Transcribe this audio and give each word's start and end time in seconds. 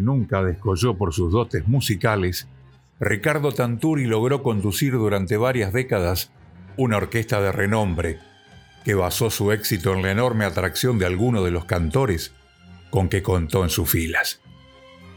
nunca 0.00 0.42
descolló 0.42 0.96
por 0.96 1.12
sus 1.12 1.32
dotes 1.32 1.66
musicales, 1.68 2.48
Ricardo 3.00 3.52
Tanturi 3.52 4.06
logró 4.06 4.42
conducir 4.42 4.92
durante 4.94 5.36
varias 5.36 5.72
décadas 5.72 6.32
una 6.76 6.96
orquesta 6.96 7.40
de 7.40 7.52
renombre 7.52 8.18
que 8.84 8.94
basó 8.94 9.30
su 9.30 9.52
éxito 9.52 9.92
en 9.94 10.02
la 10.02 10.10
enorme 10.10 10.44
atracción 10.44 10.98
de 10.98 11.06
algunos 11.06 11.44
de 11.44 11.50
los 11.50 11.64
cantores 11.64 12.32
con 12.90 13.08
que 13.08 13.22
contó 13.22 13.62
en 13.64 13.70
sus 13.70 13.90
filas. 13.90 14.40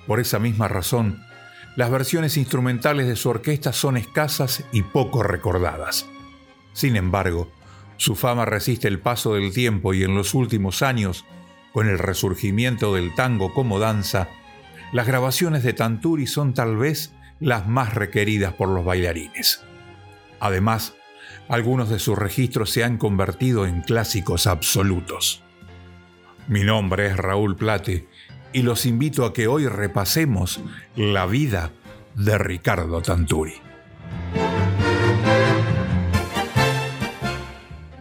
Por 0.07 0.19
esa 0.19 0.39
misma 0.39 0.67
razón, 0.67 1.23
las 1.75 1.89
versiones 1.89 2.35
instrumentales 2.37 3.07
de 3.07 3.15
su 3.15 3.29
orquesta 3.29 3.71
son 3.71 3.97
escasas 3.97 4.65
y 4.71 4.81
poco 4.83 5.23
recordadas. 5.23 6.05
Sin 6.73 6.95
embargo, 6.95 7.49
su 7.97 8.15
fama 8.15 8.45
resiste 8.45 8.87
el 8.87 8.99
paso 8.99 9.35
del 9.35 9.53
tiempo 9.53 9.93
y 9.93 10.03
en 10.03 10.15
los 10.15 10.33
últimos 10.33 10.81
años, 10.81 11.25
con 11.71 11.87
el 11.87 11.97
resurgimiento 11.97 12.93
del 12.93 13.15
tango 13.15 13.53
como 13.53 13.79
danza, 13.79 14.27
las 14.91 15.07
grabaciones 15.07 15.63
de 15.63 15.73
Tanturi 15.73 16.27
son 16.27 16.53
tal 16.53 16.75
vez 16.77 17.13
las 17.39 17.67
más 17.67 17.93
requeridas 17.93 18.53
por 18.53 18.69
los 18.69 18.83
bailarines. 18.83 19.63
Además, 20.39 20.95
algunos 21.47 21.89
de 21.89 21.99
sus 21.99 22.17
registros 22.17 22.71
se 22.71 22.83
han 22.83 22.97
convertido 22.97 23.65
en 23.65 23.81
clásicos 23.81 24.47
absolutos. 24.47 25.43
Mi 26.47 26.63
nombre 26.63 27.07
es 27.07 27.17
Raúl 27.17 27.55
Plate 27.55 28.07
y 28.53 28.63
los 28.63 28.85
invito 28.85 29.25
a 29.25 29.33
que 29.33 29.47
hoy 29.47 29.67
repasemos 29.67 30.59
la 30.95 31.25
vida 31.25 31.71
de 32.15 32.37
Ricardo 32.37 33.01
Tanturi. 33.01 33.53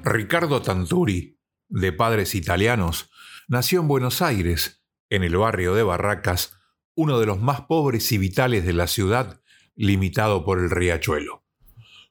Ricardo 0.02 0.60
Tanturi, 0.62 1.38
de 1.68 1.92
padres 1.92 2.34
italianos, 2.34 3.10
nació 3.46 3.80
en 3.80 3.88
Buenos 3.88 4.22
Aires, 4.22 4.82
en 5.08 5.22
el 5.22 5.36
barrio 5.36 5.74
de 5.74 5.84
Barracas, 5.84 6.59
uno 7.00 7.18
de 7.18 7.24
los 7.24 7.40
más 7.40 7.62
pobres 7.62 8.12
y 8.12 8.18
vitales 8.18 8.66
de 8.66 8.74
la 8.74 8.86
ciudad, 8.86 9.40
limitado 9.74 10.44
por 10.44 10.58
el 10.58 10.68
riachuelo. 10.68 11.46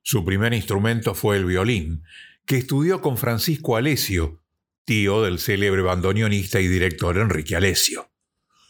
Su 0.01 0.25
primer 0.25 0.51
instrumento 0.55 1.13
fue 1.13 1.37
el 1.37 1.45
violín, 1.45 2.01
que 2.47 2.57
estudió 2.57 2.99
con 2.99 3.15
Francisco 3.15 3.75
Alesio, 3.75 4.41
tío 4.85 5.21
del 5.21 5.37
célebre 5.37 5.83
bandoneonista 5.83 6.59
y 6.59 6.67
director 6.67 7.19
Enrique 7.19 7.55
Alesio. 7.55 8.09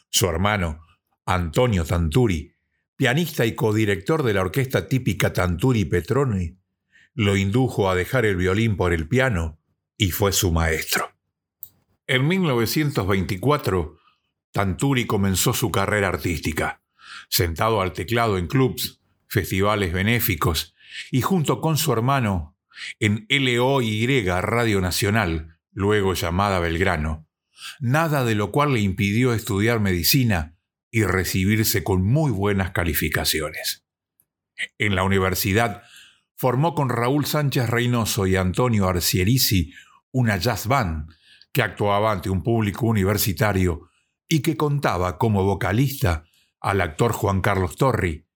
Su 0.09 0.27
hermano, 0.27 0.81
Antonio 1.25 1.85
Tanturi, 1.85 2.51
pianista 2.97 3.45
y 3.45 3.55
codirector 3.55 4.23
de 4.23 4.33
la 4.33 4.41
orquesta 4.41 4.89
típica 4.89 5.31
Tanturi 5.31 5.85
Petroni, 5.85 6.57
lo 7.13 7.37
indujo 7.37 7.89
a 7.89 7.95
dejar 7.95 8.25
el 8.25 8.35
violín 8.35 8.75
por 8.75 8.91
el 8.91 9.07
piano 9.07 9.61
y 9.95 10.11
fue 10.11 10.33
su 10.33 10.51
maestro. 10.51 11.13
En 12.07 12.27
1924, 12.27 13.98
Tanturi 14.51 15.05
comenzó 15.05 15.53
su 15.53 15.71
carrera 15.71 16.07
artística, 16.07 16.81
sentado 17.29 17.81
al 17.81 17.93
teclado 17.93 18.37
en 18.37 18.47
clubs, 18.47 18.99
festivales 19.27 19.93
benéficos 19.93 20.75
y 21.11 21.21
junto 21.21 21.61
con 21.61 21.77
su 21.77 21.93
hermano 21.93 22.57
en 22.99 23.27
LOY 23.29 24.23
Radio 24.25 24.81
Nacional, 24.81 25.59
luego 25.71 26.13
llamada 26.13 26.59
Belgrano, 26.59 27.27
nada 27.79 28.23
de 28.23 28.35
lo 28.35 28.51
cual 28.51 28.73
le 28.73 28.79
impidió 28.79 29.33
estudiar 29.33 29.79
medicina 29.79 30.55
y 30.91 31.03
recibirse 31.03 31.83
con 31.83 32.03
muy 32.03 32.31
buenas 32.31 32.71
calificaciones. 32.71 33.85
En 34.77 34.95
la 34.95 35.03
universidad 35.03 35.83
formó 36.35 36.73
con 36.73 36.89
Raúl 36.89 37.25
Sánchez 37.25 37.69
Reynoso 37.69 38.25
y 38.25 38.35
Antonio 38.35 38.87
Arcierici 38.87 39.73
una 40.11 40.37
jazz 40.37 40.67
band 40.67 41.13
que 41.51 41.61
actuaba 41.61 42.11
ante 42.11 42.29
un 42.29 42.43
público 42.43 42.87
universitario 42.87 43.88
y 44.29 44.41
que 44.41 44.55
contaba 44.55 45.17
como 45.17 45.43
vocalista 45.43 46.23
al 46.61 46.81
actor 46.81 47.11
Juan 47.11 47.41
Carlos 47.41 47.75
Torri, 47.75 48.27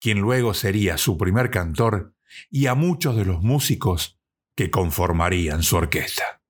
quien 0.00 0.18
luego 0.18 0.52
sería 0.52 0.98
su 0.98 1.16
primer 1.16 1.50
cantor, 1.50 2.14
y 2.50 2.66
a 2.66 2.74
muchos 2.74 3.16
de 3.16 3.24
los 3.24 3.42
músicos 3.42 4.18
que 4.56 4.70
conformarían 4.70 5.62
su 5.62 5.76
orquesta. 5.76 6.42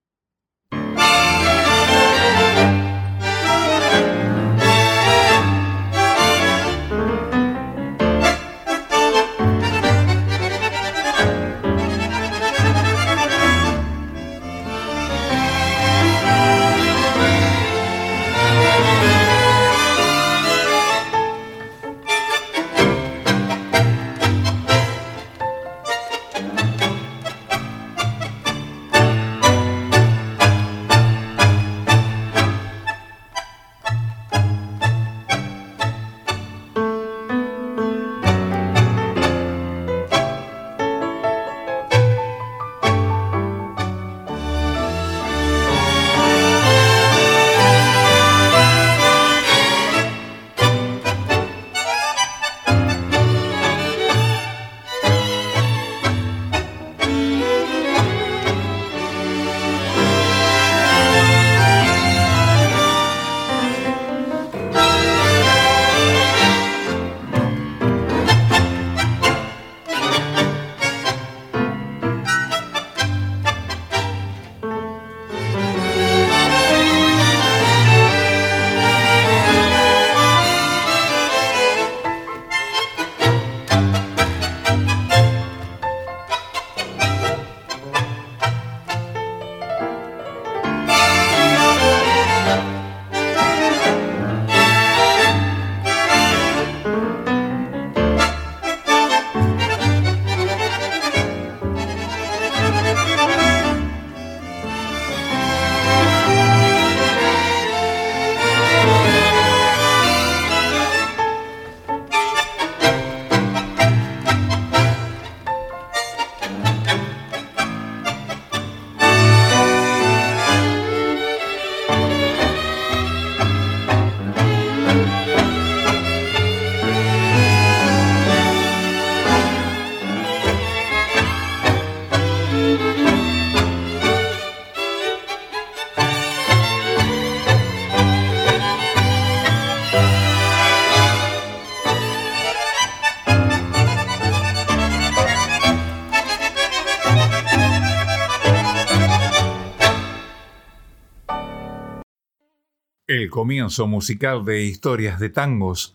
Comienzo 153.37 153.87
musical 153.87 154.47
de 154.47 154.65
Historias 154.65 155.21
de 155.21 155.29
Tangos 155.29 155.95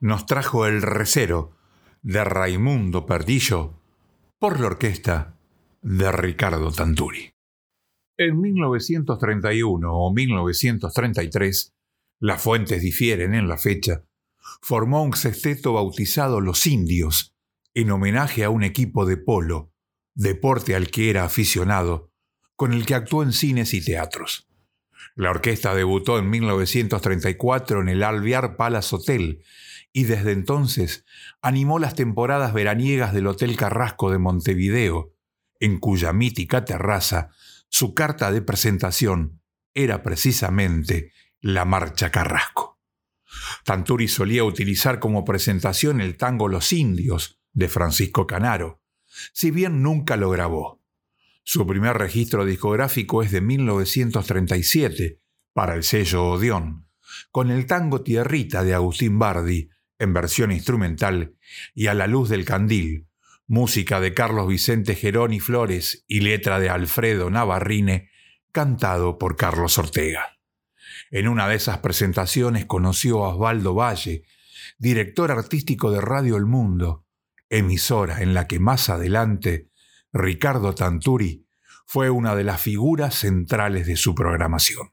nos 0.00 0.26
trajo 0.26 0.66
El 0.66 0.82
Recero 0.82 1.56
de 2.02 2.22
Raimundo 2.22 3.06
Perdillo 3.06 3.80
por 4.38 4.60
la 4.60 4.66
orquesta 4.66 5.38
de 5.80 6.12
Ricardo 6.12 6.70
Tanturi. 6.70 7.32
En 8.18 8.38
1931 8.38 9.94
o 9.94 10.12
1933 10.12 11.74
las 12.20 12.42
fuentes 12.42 12.82
difieren 12.82 13.32
en 13.32 13.48
la 13.48 13.56
fecha, 13.56 14.04
formó 14.60 15.04
un 15.04 15.14
sexteto 15.14 15.72
bautizado 15.72 16.42
Los 16.42 16.66
Indios, 16.66 17.34
en 17.72 17.92
homenaje 17.92 18.44
a 18.44 18.50
un 18.50 18.62
equipo 18.62 19.06
de 19.06 19.16
polo, 19.16 19.72
deporte 20.14 20.74
al 20.74 20.90
que 20.90 21.08
era 21.08 21.24
aficionado, 21.24 22.10
con 22.56 22.74
el 22.74 22.84
que 22.84 22.94
actuó 22.94 23.22
en 23.22 23.32
cines 23.32 23.72
y 23.72 23.82
teatros. 23.82 24.50
La 25.16 25.30
orquesta 25.30 25.74
debutó 25.74 26.18
en 26.18 26.28
1934 26.28 27.80
en 27.80 27.88
el 27.88 28.02
Alvear 28.02 28.56
Palace 28.56 28.96
Hotel 28.96 29.44
y 29.92 30.04
desde 30.04 30.32
entonces 30.32 31.04
animó 31.40 31.78
las 31.78 31.94
temporadas 31.94 32.52
veraniegas 32.52 33.12
del 33.12 33.28
Hotel 33.28 33.56
Carrasco 33.56 34.10
de 34.10 34.18
Montevideo, 34.18 35.14
en 35.60 35.78
cuya 35.78 36.12
mítica 36.12 36.64
terraza 36.64 37.30
su 37.68 37.94
carta 37.94 38.32
de 38.32 38.42
presentación 38.42 39.40
era 39.72 40.02
precisamente 40.02 41.12
la 41.40 41.64
Marcha 41.64 42.10
Carrasco. 42.10 42.80
Tanturi 43.64 44.08
solía 44.08 44.44
utilizar 44.44 44.98
como 44.98 45.24
presentación 45.24 46.00
el 46.00 46.16
tango 46.16 46.48
Los 46.48 46.72
Indios 46.72 47.40
de 47.52 47.68
Francisco 47.68 48.26
Canaro, 48.26 48.82
si 49.32 49.50
bien 49.52 49.82
nunca 49.82 50.16
lo 50.16 50.30
grabó. 50.30 50.83
Su 51.46 51.66
primer 51.66 51.98
registro 51.98 52.46
discográfico 52.46 53.22
es 53.22 53.30
de 53.30 53.42
1937 53.42 55.20
para 55.52 55.74
el 55.74 55.84
sello 55.84 56.24
Odeón, 56.30 56.88
con 57.30 57.50
el 57.50 57.66
tango 57.66 58.02
Tierrita 58.02 58.64
de 58.64 58.72
Agustín 58.72 59.18
Bardi 59.18 59.68
en 59.98 60.14
versión 60.14 60.52
instrumental 60.52 61.36
y 61.74 61.88
a 61.88 61.94
la 61.94 62.06
luz 62.06 62.30
del 62.30 62.46
candil, 62.46 63.08
música 63.46 64.00
de 64.00 64.14
Carlos 64.14 64.48
Vicente 64.48 64.94
Geroni 64.94 65.38
Flores 65.38 66.04
y 66.08 66.20
letra 66.20 66.58
de 66.58 66.70
Alfredo 66.70 67.28
Navarrine, 67.28 68.10
cantado 68.50 69.18
por 69.18 69.36
Carlos 69.36 69.76
Ortega. 69.76 70.38
En 71.10 71.28
una 71.28 71.46
de 71.46 71.56
esas 71.56 71.78
presentaciones 71.78 72.64
conoció 72.64 73.22
a 73.22 73.34
Osvaldo 73.34 73.74
Valle, 73.74 74.24
director 74.78 75.30
artístico 75.30 75.90
de 75.90 76.00
Radio 76.00 76.36
El 76.36 76.46
Mundo, 76.46 77.04
emisora 77.50 78.22
en 78.22 78.32
la 78.32 78.46
que 78.46 78.58
más 78.58 78.88
adelante 78.88 79.68
Ricardo 80.16 80.76
Tanturi 80.76 81.44
fue 81.86 82.08
una 82.08 82.36
de 82.36 82.44
las 82.44 82.60
figuras 82.60 83.16
centrales 83.16 83.88
de 83.88 83.96
su 83.96 84.14
programación. 84.14 84.92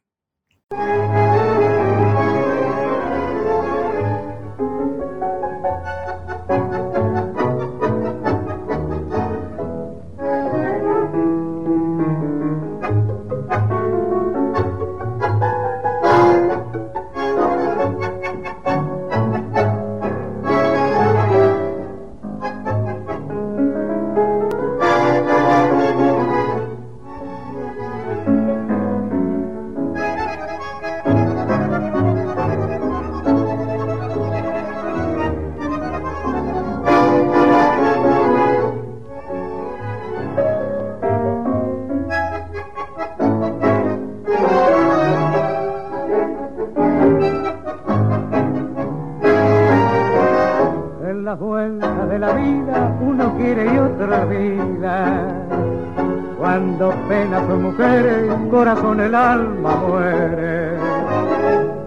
El 58.99 59.15
alma 59.15 59.75
muere. 59.87 60.77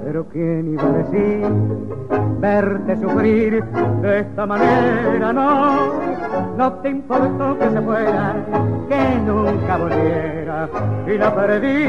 Pero 0.05 0.27
quién 0.33 0.73
iba 0.73 0.83
a 0.83 0.93
decir 0.93 1.47
verte 2.41 2.97
sufrir 3.01 3.65
de 4.03 4.21
esta 4.21 4.47
manera, 4.47 5.33
no, 5.33 5.93
no 6.57 6.73
te 6.75 6.91
importó 6.91 7.59
que 7.59 7.71
se 7.71 7.81
fuera, 7.81 8.35
que 8.89 9.19
nunca 9.27 9.77
volviera 9.79 10.69
y 11.07 11.19
la 11.19 11.35
perdí. 11.35 11.87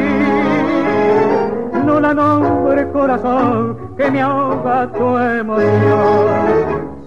No 1.85 1.99
la 1.99 2.13
nombre 2.13 2.89
corazón 2.91 3.77
que 3.97 4.09
me 4.09 4.21
ahoga 4.21 4.91
tu 4.91 5.17
emoción, 5.17 5.67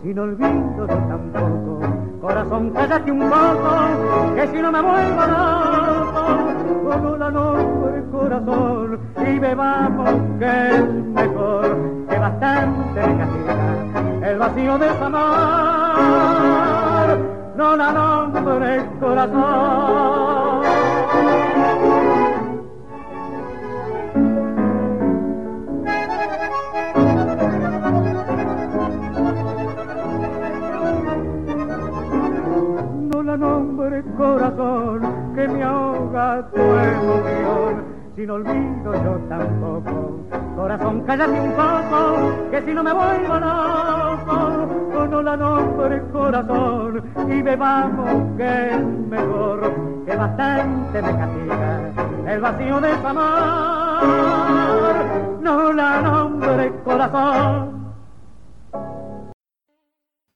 sin 0.02 0.18
olvido 0.18 0.86
tampoco, 0.86 1.80
corazón 2.20 2.70
cállate 2.70 3.12
un 3.12 3.20
poco, 3.20 4.34
que 4.34 4.46
si 4.48 4.60
no 4.60 4.72
me 4.72 4.82
vuelvo 4.82 5.26
loco, 5.26 6.98
no 7.00 7.16
la 7.16 7.30
nombre 7.30 8.02
corazón 8.10 9.00
y 9.26 9.38
bebamos 9.38 10.10
que 10.38 10.68
es 10.68 10.84
mejor 11.14 11.76
que 12.08 12.18
bastante 12.18 13.00
castiga 13.00 14.30
el 14.30 14.38
vacío 14.38 14.78
de 14.78 14.86
esa 14.86 15.08
mar 15.08 15.98
no 17.56 17.76
la 17.76 17.92
nombre 17.92 18.86
corazón 19.00 20.37
la 33.28 33.36
nombre 33.36 34.02
corazón 34.16 35.34
que 35.34 35.46
me 35.46 35.62
ahoga 35.62 36.48
tu 36.50 36.60
emoción 36.60 37.84
sin 38.16 38.30
olvido 38.30 38.94
yo 39.04 39.18
tampoco. 39.28 40.24
Corazón, 40.56 41.02
cállate 41.06 41.38
un 41.38 41.52
poco, 41.52 42.50
que 42.50 42.62
si 42.62 42.72
no 42.72 42.82
me 42.82 42.94
vuelvo 42.94 43.34
loco, 43.38 45.06
no 45.10 45.22
la 45.22 45.36
nombre 45.36 46.02
corazón 46.10 47.04
y 47.28 47.42
bebamos 47.42 48.36
que 48.38 48.70
es 48.70 48.82
mejor, 49.10 49.74
que 50.06 50.16
bastante 50.16 51.02
me 51.02 51.16
castiga 51.18 51.92
el 52.32 52.40
vacío 52.40 52.80
de 52.80 52.90
esa 52.92 53.10
amor. 53.10 54.06
No 55.42 55.72
la 55.74 56.00
nombre 56.00 56.72
corazón. 56.82 57.92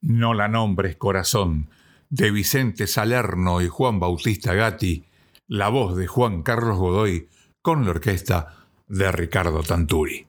No 0.03 0.35
la 0.35 0.47
nombres 0.47 0.97
corazón, 0.97 1.69
de 2.13 2.31
Vicente 2.31 2.87
Salerno 2.87 3.63
y 3.63 3.69
Juan 3.69 3.99
Bautista 3.99 4.53
Gatti, 4.53 5.07
la 5.49 5.71
voz 5.71 5.97
de 5.97 6.07
Juan 6.07 6.43
Carlos 6.43 6.77
Godoy, 6.77 7.31
con 7.63 7.87
la 7.87 7.93
orquesta 7.93 8.69
de 8.87 9.11
Ricardo 9.11 9.63
Tanturi. 9.63 10.27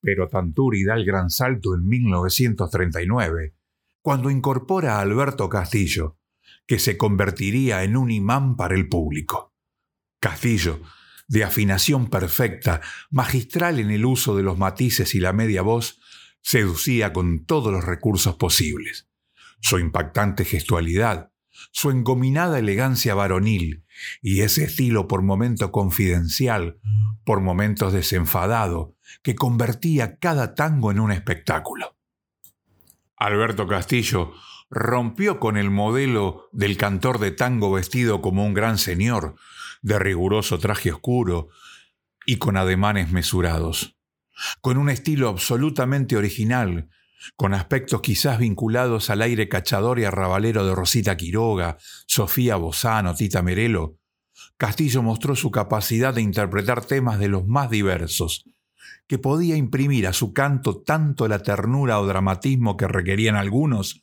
Pero 0.00 0.28
Tanturi 0.28 0.84
da 0.84 0.94
el 0.94 1.04
gran 1.04 1.30
salto 1.30 1.74
en 1.74 1.88
1939, 1.88 3.56
cuando 4.04 4.30
incorpora 4.30 4.98
a 4.98 5.00
Alberto 5.00 5.48
Castillo, 5.48 6.16
que 6.64 6.78
se 6.78 6.96
convertiría 6.96 7.82
en 7.82 7.96
un 7.96 8.12
imán 8.12 8.54
para 8.54 8.76
el 8.76 8.88
público. 8.88 9.52
Castillo, 10.20 10.80
de 11.26 11.42
afinación 11.42 12.08
perfecta, 12.08 12.80
magistral 13.10 13.80
en 13.80 13.90
el 13.90 14.04
uso 14.04 14.36
de 14.36 14.44
los 14.44 14.58
matices 14.58 15.16
y 15.16 15.18
la 15.18 15.32
media 15.32 15.62
voz, 15.62 16.00
seducía 16.40 17.12
con 17.12 17.46
todos 17.46 17.72
los 17.72 17.84
recursos 17.84 18.36
posibles. 18.36 19.08
Su 19.66 19.78
impactante 19.78 20.44
gestualidad, 20.44 21.32
su 21.72 21.90
engominada 21.90 22.58
elegancia 22.58 23.14
varonil 23.14 23.86
y 24.20 24.42
ese 24.42 24.64
estilo 24.64 25.08
por 25.08 25.22
momento 25.22 25.72
confidencial, 25.72 26.80
por 27.24 27.40
momentos 27.40 27.94
desenfadado, 27.94 28.94
que 29.22 29.34
convertía 29.34 30.18
cada 30.18 30.54
tango 30.54 30.90
en 30.90 31.00
un 31.00 31.12
espectáculo. 31.12 31.96
Alberto 33.16 33.66
Castillo 33.66 34.34
rompió 34.68 35.40
con 35.40 35.56
el 35.56 35.70
modelo 35.70 36.50
del 36.52 36.76
cantor 36.76 37.18
de 37.18 37.30
tango 37.30 37.72
vestido 37.72 38.20
como 38.20 38.44
un 38.44 38.52
gran 38.52 38.76
señor, 38.76 39.36
de 39.80 39.98
riguroso 39.98 40.58
traje 40.58 40.92
oscuro 40.92 41.48
y 42.26 42.36
con 42.36 42.58
ademanes 42.58 43.12
mesurados, 43.12 43.96
con 44.60 44.76
un 44.76 44.90
estilo 44.90 45.30
absolutamente 45.30 46.18
original 46.18 46.90
con 47.36 47.54
aspectos 47.54 48.00
quizás 48.00 48.38
vinculados 48.38 49.10
al 49.10 49.22
aire 49.22 49.48
cachador 49.48 49.98
y 49.98 50.04
arrabalero 50.04 50.66
de 50.66 50.74
Rosita 50.74 51.16
Quiroga, 51.16 51.78
Sofía 52.06 52.56
Bozano, 52.56 53.14
Tita 53.14 53.42
Merelo, 53.42 53.98
Castillo 54.56 55.02
mostró 55.02 55.34
su 55.36 55.50
capacidad 55.50 56.14
de 56.14 56.22
interpretar 56.22 56.84
temas 56.84 57.18
de 57.18 57.28
los 57.28 57.46
más 57.46 57.70
diversos, 57.70 58.44
que 59.06 59.18
podía 59.18 59.56
imprimir 59.56 60.06
a 60.06 60.12
su 60.12 60.32
canto 60.32 60.82
tanto 60.82 61.28
la 61.28 61.40
ternura 61.40 62.00
o 62.00 62.06
dramatismo 62.06 62.76
que 62.76 62.88
requerían 62.88 63.36
algunos, 63.36 64.02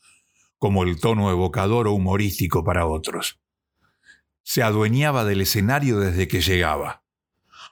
como 0.58 0.84
el 0.84 1.00
tono 1.00 1.32
evocador 1.32 1.88
o 1.88 1.94
humorístico 1.94 2.64
para 2.64 2.86
otros. 2.86 3.40
Se 4.44 4.62
adueñaba 4.62 5.26
del 5.26 5.42
escenario 5.42 6.00
desde 6.00 6.28
que 6.28 6.42
llegaba. 6.42 7.04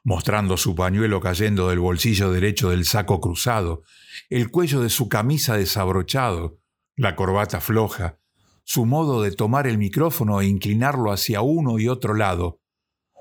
mostrando 0.01 0.55
su 0.55 0.75
pañuelo 0.75 1.19
cayendo 1.19 1.67
del 1.67 1.79
bolsillo 1.79 2.31
derecho 2.31 2.69
del 2.69 2.85
saco 2.85 3.19
cruzado, 3.19 3.83
el 4.29 4.51
cuello 4.51 4.81
de 4.81 4.89
su 4.89 5.09
camisa 5.09 5.57
desabrochado, 5.57 6.59
la 6.95 7.15
corbata 7.15 7.61
floja, 7.61 8.19
su 8.63 8.85
modo 8.85 9.21
de 9.21 9.31
tomar 9.31 9.67
el 9.67 9.77
micrófono 9.77 10.41
e 10.41 10.45
inclinarlo 10.45 11.11
hacia 11.11 11.41
uno 11.41 11.79
y 11.79 11.87
otro 11.87 12.13
lado, 12.13 12.61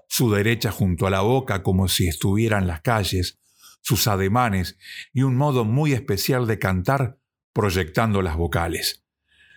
su 0.09 0.31
derecha 0.31 0.71
junto 0.71 1.07
a 1.07 1.11
la 1.11 1.21
boca 1.21 1.63
como 1.63 1.89
si 1.89 2.09
estuviera 2.09 2.59
en 2.59 2.67
las 2.67 2.81
calles, 2.81 3.39
sus 3.81 4.09
ademanes 4.09 4.79
y 5.13 5.23
un 5.23 5.37
modo 5.37 5.65
muy 5.65 5.93
especial 5.93 6.47
de 6.47 6.59
cantar 6.59 7.19
proyectando 7.53 8.23
las 8.23 8.37
vocales. 8.37 9.05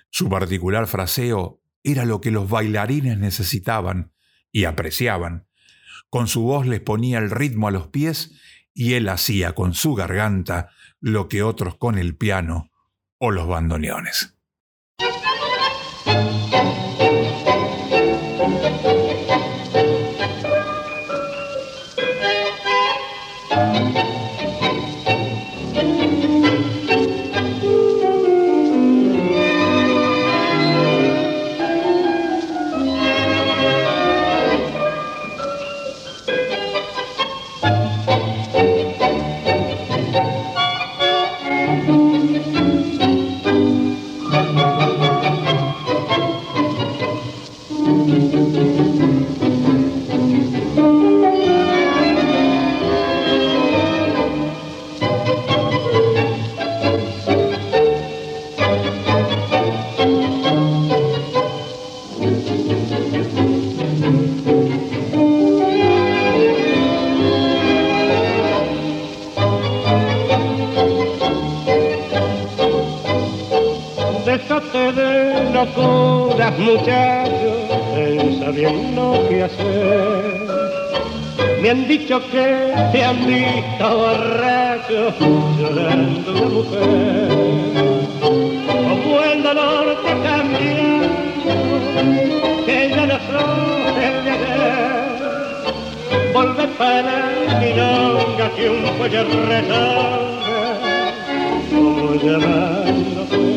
Su 0.09 0.29
particular 0.29 0.87
fraseo 0.87 1.61
era 1.83 2.05
lo 2.05 2.21
que 2.21 2.31
los 2.31 2.49
bailarines 2.49 3.17
necesitaban 3.17 4.13
y 4.51 4.65
apreciaban. 4.65 5.47
Con 6.09 6.27
su 6.27 6.43
voz 6.43 6.67
les 6.67 6.81
ponía 6.81 7.17
el 7.17 7.31
ritmo 7.31 7.67
a 7.67 7.71
los 7.71 7.87
pies 7.87 8.39
y 8.73 8.93
él 8.93 9.09
hacía 9.09 9.53
con 9.53 9.73
su 9.73 9.95
garganta 9.95 10.69
lo 11.01 11.27
que 11.27 11.43
otros 11.43 11.75
con 11.75 11.97
el 11.97 12.15
piano 12.15 12.71
o 13.17 13.31
los 13.31 13.47
bandoneones. 13.47 14.30
Que 82.19 82.65
te 82.91 83.03
han 83.03 83.25
visto 83.25 83.97
borracho 83.97 85.13
llorando 85.57 86.31
una 86.31 86.49
mujer. 86.49 87.27
Como 88.67 89.21
el 89.21 89.43
dolor 89.43 89.85
te 90.03 90.13
cambia, 90.27 91.09
que 92.65 92.89
ya 92.89 93.05
no 93.05 93.17
sos 93.27 93.97
el 93.97 94.15
de 94.25 94.31
ayer. 94.31 95.01
Volve 96.33 96.67
para 96.77 97.31
la 97.47 97.59
milonga 97.59 98.49
que 98.55 98.69
un 98.69 98.83
cuello 98.97 99.23
redondo, 99.47 100.41
como 101.69 102.15
llamándote. 102.15 103.50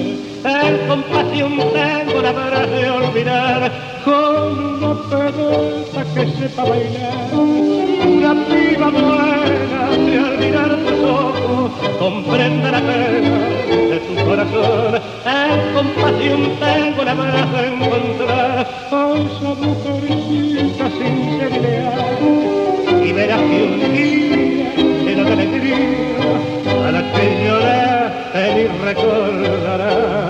El 0.45 0.87
compasión 0.87 1.57
tengo 1.57 2.21
la 2.21 2.33
verdad 2.33 2.69
de 2.69 2.91
olvidar. 2.91 3.73
Con 4.05 4.75
una 4.75 4.95
pedota 5.09 6.05
que 6.15 6.27
sepa 6.33 6.65
bailar 6.65 7.33
una 7.35 8.35
piba 8.47 8.91
buena 8.91 9.89
de 9.97 10.57
al 10.57 10.85
tus 10.85 11.01
ojos 11.09 11.73
comprende 11.99 12.71
la 12.71 12.81
pena 12.81 13.39
de 13.91 13.99
tu 14.01 14.15
corazón. 14.27 15.01
En 15.25 15.75
compasión 15.75 16.41
tengo 16.61 17.05
la 17.05 17.15
mano 17.15 17.53
de 17.57 17.67
encontrar. 17.67 18.67
A 18.91 19.15
esa 19.15 19.51
mujercita 19.55 20.91
sin 20.91 21.25
y 23.05 23.13
verás 23.13 23.41
que 23.41 23.63
un 23.63 23.81
día 23.95 25.15
de 25.15 25.33
alegría 25.33 25.79
a 26.87 26.91
la 26.91 27.03
que 27.13 27.25
lloraste 27.45 28.45
ni 28.55 28.65
recordarás 28.85 30.24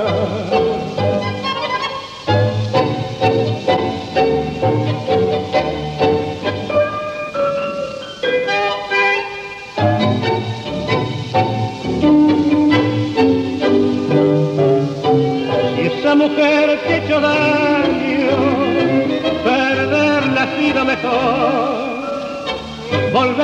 Un. 23.26 23.34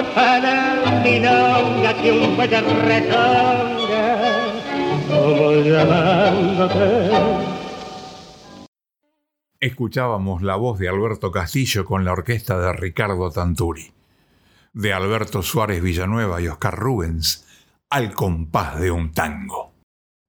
Escuchábamos 9.58 10.42
la 10.42 10.56
voz 10.56 10.78
de 10.78 10.88
Alberto 10.88 11.30
Castillo 11.30 11.84
con 11.84 12.04
la 12.04 12.12
orquesta 12.12 12.58
de 12.58 12.72
Ricardo 12.74 13.30
Tanturi, 13.30 13.92
de 14.74 14.92
Alberto 14.92 15.42
Suárez 15.42 15.82
Villanueva 15.82 16.42
y 16.42 16.48
Oscar 16.48 16.78
Rubens, 16.78 17.46
al 17.88 18.12
compás 18.12 18.78
de 18.80 18.90
un 18.90 19.12
tango. 19.12 19.74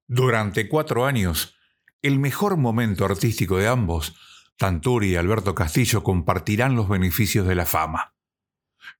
Durante 0.08 0.68
cuatro 0.68 1.04
años, 1.04 1.56
el 2.00 2.18
mejor 2.18 2.56
momento 2.56 3.04
artístico 3.04 3.58
de 3.58 3.68
ambos, 3.68 4.16
Tanturi 4.56 5.12
y 5.12 5.16
Alberto 5.16 5.54
Castillo 5.54 6.02
compartirán 6.02 6.74
los 6.74 6.88
beneficios 6.88 7.46
de 7.46 7.54
la 7.54 7.66
fama. 7.66 8.11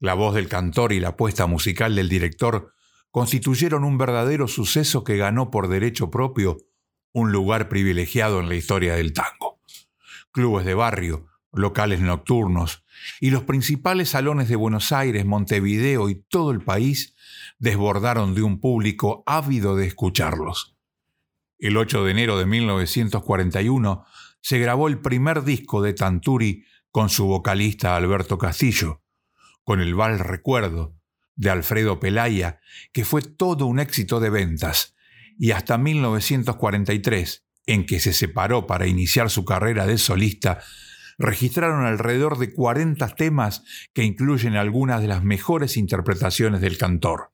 La 0.01 0.15
voz 0.15 0.35
del 0.35 0.49
cantor 0.49 0.93
y 0.93 1.01
la 1.01 1.17
puesta 1.17 1.47
musical 1.47 1.95
del 1.95 2.09
director 2.09 2.75
constituyeron 3.11 3.85
un 3.85 3.99
verdadero 3.99 4.49
suceso 4.49 5.05
que 5.05 5.17
ganó 5.17 5.51
por 5.51 5.69
derecho 5.69 6.11
propio 6.11 6.59
un 7.13 7.31
lugar 7.31 7.69
privilegiado 7.69 8.41
en 8.41 8.49
la 8.49 8.55
historia 8.55 8.95
del 8.95 9.13
tango. 9.13 9.61
Clubes 10.33 10.65
de 10.65 10.75
barrio, 10.75 11.27
locales 11.53 12.01
nocturnos 12.01 12.85
y 13.21 13.31
los 13.31 13.43
principales 13.43 14.11
salones 14.11 14.49
de 14.49 14.57
Buenos 14.57 14.93
Aires, 14.93 15.27
Montevideo 15.27 16.09
y 16.09 16.15
todo 16.15 16.51
el 16.51 16.63
país 16.63 17.15
desbordaron 17.59 18.35
de 18.35 18.43
un 18.43 18.61
público 18.61 19.23
ávido 19.27 19.77
de 19.77 19.87
escucharlos. 19.87 20.77
El 21.59 21.77
8 21.77 22.05
de 22.05 22.11
enero 22.11 22.39
de 22.39 22.47
1941 22.47 24.05
se 24.41 24.59
grabó 24.59 24.89
el 24.89 24.99
primer 24.99 25.45
disco 25.45 25.83
de 25.83 25.93
Tanturi 25.93 26.65
con 26.91 27.09
su 27.09 27.27
vocalista 27.27 27.95
Alberto 27.95 28.39
Castillo, 28.39 29.02
con 29.65 29.81
el 29.81 29.95
Val 29.95 30.19
Recuerdo 30.19 30.97
de 31.35 31.51
Alfredo 31.51 31.99
Pelaya, 31.99 32.61
que 32.93 33.05
fue 33.05 33.23
todo 33.23 33.67
un 33.67 33.81
éxito 33.81 34.21
de 34.21 34.31
ventas, 34.31 34.95
y 35.39 35.53
hasta 35.53 35.79
1943, 35.79 37.47
en 37.67 37.87
que 37.87 38.01
se 38.01 38.13
separó 38.13 38.67
para 38.67 38.87
iniciar 38.87 39.31
su 39.31 39.45
carrera 39.45 39.87
de 39.87 39.99
solista, 39.99 40.61
registraron 41.19 41.85
alrededor 41.85 42.39
de 42.39 42.53
40 42.53 43.09
temas 43.15 43.65
que 43.93 44.05
incluyen 44.05 44.57
algunas 44.57 45.01
de 45.01 45.09
las 45.09 45.25
mejores 45.25 45.77
interpretaciones 45.77 46.61
del 46.61 46.79
cantor. 46.79 47.33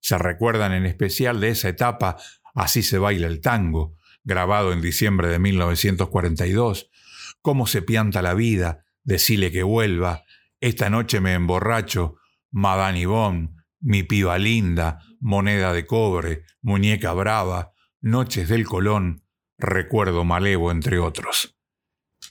Se 0.00 0.16
recuerdan 0.16 0.72
en 0.72 0.86
especial 0.86 1.40
de 1.40 1.50
esa 1.50 1.68
etapa 1.68 2.18
Así 2.54 2.82
se 2.82 2.98
baila 2.98 3.28
el 3.28 3.40
tango, 3.40 3.94
grabado 4.24 4.72
en 4.72 4.80
diciembre 4.80 5.28
de 5.28 5.38
1942, 5.38 6.90
Cómo 7.40 7.66
se 7.68 7.82
pianta 7.82 8.20
la 8.20 8.34
vida, 8.34 8.84
Decile 9.04 9.52
que 9.52 9.62
vuelva, 9.62 10.24
Esta 10.60 10.90
noche 10.90 11.20
me 11.20 11.34
emborracho, 11.34 12.16
Madame 12.50 13.00
Yvonne, 13.00 13.50
Mi 13.80 14.02
piba 14.02 14.38
linda, 14.38 14.98
Moneda 15.20 15.72
de 15.72 15.86
cobre, 15.86 16.42
Muñeca 16.62 17.12
brava, 17.12 17.72
Noches 18.00 18.48
del 18.48 18.64
Colón, 18.64 19.22
Recuerdo 19.56 20.24
malevo, 20.24 20.72
entre 20.72 20.98
otros. 20.98 21.56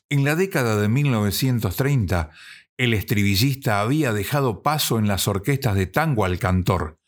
En 0.09 0.25
la 0.25 0.35
década 0.35 0.79
de 0.79 0.89
1930, 0.89 2.31
el 2.77 2.93
estribillista 2.93 3.79
había 3.79 4.11
dejado 4.11 4.61
paso 4.61 4.99
en 4.99 5.07
las 5.07 5.27
orquestas 5.27 5.75
de 5.75 5.87
tango 5.87 6.25
al 6.25 6.37
cantor, 6.37 6.99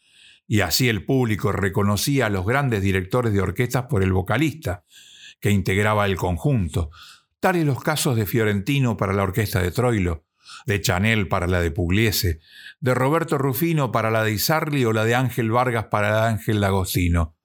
y 0.48 0.62
así 0.62 0.88
el 0.88 1.06
público 1.06 1.52
reconocía 1.52 2.28
a 2.28 2.30
los 2.30 2.46
grandes 2.46 2.82
directores 2.82 3.34
de 3.34 3.42
orquestas 3.42 3.86
por 3.90 4.04
el 4.04 4.14
vocalista, 4.14 4.86
que 5.42 5.52
integraba 5.52 6.06
el 6.06 6.16
conjunto, 6.16 6.92
tales 7.40 7.66
los 7.66 7.82
casos 7.84 8.16
de 8.16 8.26
Fiorentino 8.26 8.98
para 8.98 9.14
la 9.14 9.24
orquesta 9.24 9.62
de 9.62 9.72
Troilo, 9.72 10.26
de 10.66 10.82
Chanel 10.82 11.28
para 11.28 11.48
la 11.48 11.62
de 11.62 11.72
Pugliese, 11.72 12.40
de 12.80 12.94
Roberto 12.94 13.38
Rufino 13.38 13.92
para 13.92 14.12
la 14.12 14.24
de 14.24 14.32
Isarli 14.32 14.86
o 14.86 14.94
la 14.94 15.06
de 15.06 15.16
Ángel 15.16 15.52
Vargas 15.52 15.86
para 15.86 16.12
la 16.12 16.22
de 16.24 16.30
Ángel 16.30 16.60
D'Agostino. 16.60 17.36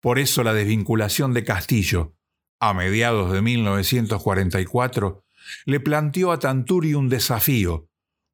Por 0.00 0.18
eso 0.18 0.42
la 0.42 0.54
desvinculación 0.54 1.34
de 1.34 1.44
Castillo, 1.44 2.16
a 2.60 2.72
mediados 2.74 3.32
de 3.32 3.42
1944, 3.42 5.24
le 5.66 5.80
planteó 5.80 6.32
a 6.32 6.38
Tanturi 6.38 6.94
un 6.94 7.08
desafío, 7.08 7.88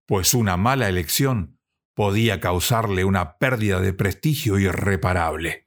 pues 0.07 0.35
una 0.35 0.57
mala 0.57 0.89
elección 0.89 1.59
podía 1.95 2.41
causarle 2.41 3.05
una 3.05 3.39
pérdida 3.39 3.81
de 3.81 3.93
prestigio 3.93 4.59
irreparable. 4.59 5.67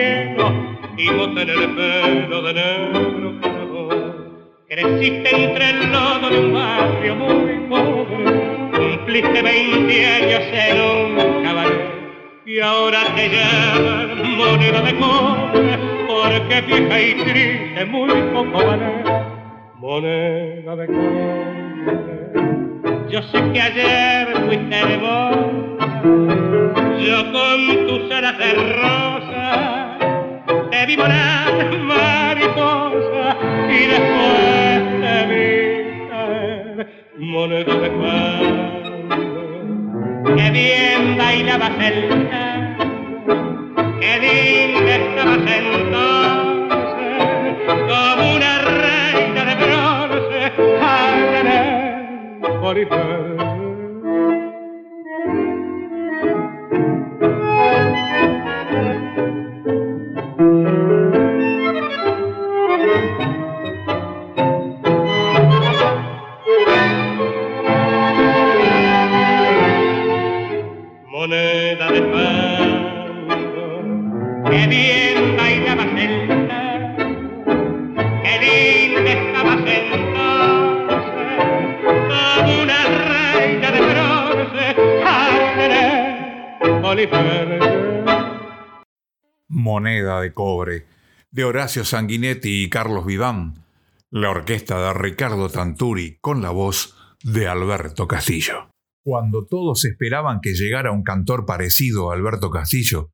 de 90.65 91.43
Horacio 91.43 91.85
Sanguinetti 91.85 92.63
y 92.63 92.69
Carlos 92.69 93.05
Viván, 93.05 93.65
la 94.09 94.29
orquesta 94.29 94.79
de 94.79 94.93
Ricardo 94.93 95.49
Tanturi 95.49 96.17
con 96.19 96.41
la 96.41 96.51
voz 96.51 96.95
de 97.23 97.47
Alberto 97.47 98.07
Castillo. 98.07 98.69
Cuando 99.03 99.45
todos 99.45 99.85
esperaban 99.85 100.39
que 100.41 100.53
llegara 100.53 100.91
un 100.91 101.03
cantor 101.03 101.45
parecido 101.45 102.11
a 102.11 102.15
Alberto 102.15 102.51
Castillo, 102.51 103.11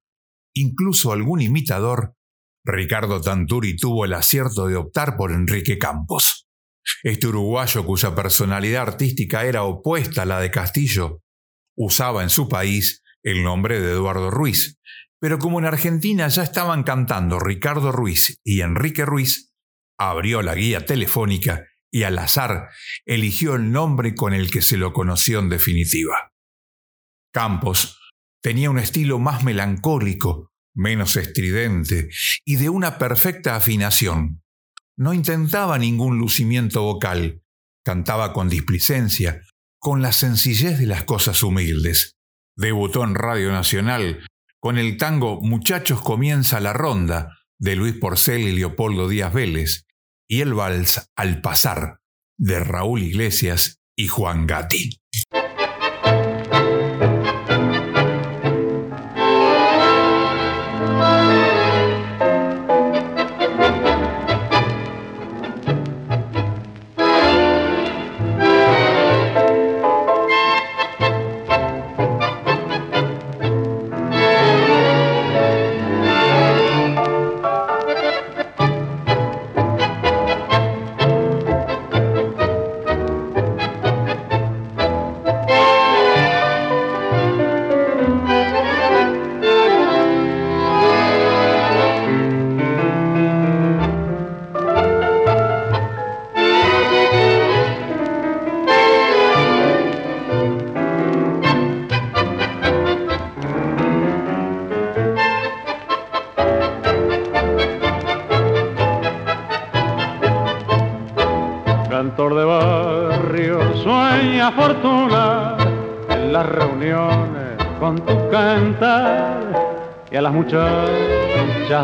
incluso 0.53 1.13
algún 1.13 1.41
imitador, 1.41 2.13
Ricardo 2.65 3.21
Tanturi 3.21 3.77
tuvo 3.77 4.03
el 4.03 4.13
acierto 4.13 4.67
de 4.67 4.75
optar 4.75 5.15
por 5.15 5.31
Enrique 5.31 5.77
Campos. 5.77 6.47
Este 7.03 7.27
uruguayo 7.27 7.85
cuya 7.85 8.15
personalidad 8.15 8.81
artística 8.81 9.45
era 9.45 9.63
opuesta 9.63 10.23
a 10.23 10.25
la 10.25 10.39
de 10.39 10.51
Castillo, 10.51 11.21
usaba 11.77 12.23
en 12.23 12.29
su 12.29 12.49
país 12.49 13.03
el 13.23 13.43
nombre 13.43 13.79
de 13.79 13.91
Eduardo 13.91 14.31
Ruiz, 14.31 14.79
pero 15.19 15.39
como 15.39 15.59
en 15.59 15.65
Argentina 15.65 16.27
ya 16.27 16.43
estaban 16.43 16.83
cantando 16.83 17.39
Ricardo 17.39 17.91
Ruiz 17.91 18.39
y 18.43 18.61
Enrique 18.61 19.05
Ruiz, 19.05 19.53
abrió 19.97 20.41
la 20.41 20.55
guía 20.55 20.85
telefónica 20.85 21.65
y 21.91 22.03
al 22.03 22.19
azar 22.19 22.69
eligió 23.05 23.55
el 23.55 23.71
nombre 23.71 24.13
con 24.13 24.33
el 24.33 24.51
que 24.51 24.61
se 24.61 24.77
lo 24.77 24.93
conoció 24.93 25.39
en 25.39 25.49
definitiva. 25.49 26.33
Campos 27.33 27.99
tenía 28.41 28.69
un 28.69 28.79
estilo 28.79 29.19
más 29.19 29.43
melancólico, 29.43 30.51
menos 30.75 31.17
estridente 31.17 32.09
y 32.45 32.57
de 32.57 32.69
una 32.69 32.97
perfecta 32.97 33.55
afinación. 33.55 34.43
No 34.95 35.13
intentaba 35.13 35.77
ningún 35.77 36.17
lucimiento 36.17 36.83
vocal, 36.83 37.43
cantaba 37.83 38.33
con 38.33 38.49
displicencia, 38.49 39.41
con 39.79 40.01
la 40.01 40.11
sencillez 40.11 40.79
de 40.79 40.87
las 40.87 41.03
cosas 41.03 41.41
humildes. 41.43 42.15
Debutó 42.55 43.03
en 43.03 43.15
Radio 43.15 43.51
Nacional 43.51 44.25
con 44.67 44.77
el 44.77 44.97
tango 44.97 45.39
Muchachos 45.39 46.01
comienza 46.01 46.59
la 46.59 46.73
ronda 46.73 47.37
de 47.57 47.77
Luis 47.77 47.93
Porcel 47.93 48.41
y 48.41 48.51
Leopoldo 48.51 49.07
Díaz 49.07 49.33
Vélez 49.33 49.85
y 50.27 50.41
el 50.41 50.53
vals 50.53 51.09
Al 51.15 51.39
pasar 51.39 52.01
de 52.37 52.59
Raúl 52.59 53.01
Iglesias 53.01 53.79
y 53.95 54.09
Juan 54.09 54.45
Gatti. 54.45 54.99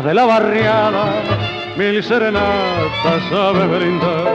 De 0.02 0.12
la 0.12 0.24
barriada 0.24 1.22
mil 1.76 2.02
serenatas 2.02 3.22
sabes 3.30 3.68
brindar. 3.68 4.26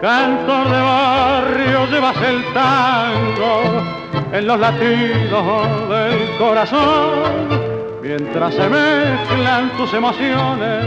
Cantor 0.00 0.68
de 0.68 0.80
barrio 0.80 1.86
llevas 1.86 2.16
el 2.22 2.44
tango 2.52 3.62
en 4.32 4.46
los 4.46 4.58
latidos 4.58 5.88
del 5.88 6.36
corazón 6.36 8.00
mientras 8.02 8.54
se 8.54 8.68
mezclan 8.68 9.70
tus 9.76 9.94
emociones 9.94 10.84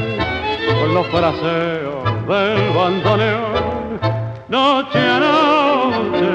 con 0.79 0.93
los 0.93 1.07
fraseos 1.07 2.03
del 2.27 2.73
bandoneón. 2.75 3.99
Noche 4.49 4.99
a 4.99 5.19
noche, 5.19 6.29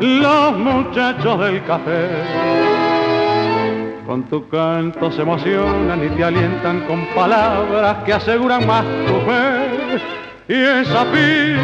los 0.00 0.58
muchachos 0.58 1.38
del 1.38 1.64
café 1.64 2.95
con 4.06 4.22
tu 4.24 4.48
canto 4.48 5.10
se 5.10 5.22
emocionan 5.22 6.04
y 6.04 6.08
te 6.10 6.22
alientan 6.24 6.82
con 6.82 7.04
palabras 7.14 8.04
que 8.04 8.12
aseguran 8.12 8.66
más 8.66 8.84
tu 9.06 9.14
fe. 9.28 9.98
Y 10.48 10.54
esa 10.54 11.04
piba 11.10 11.60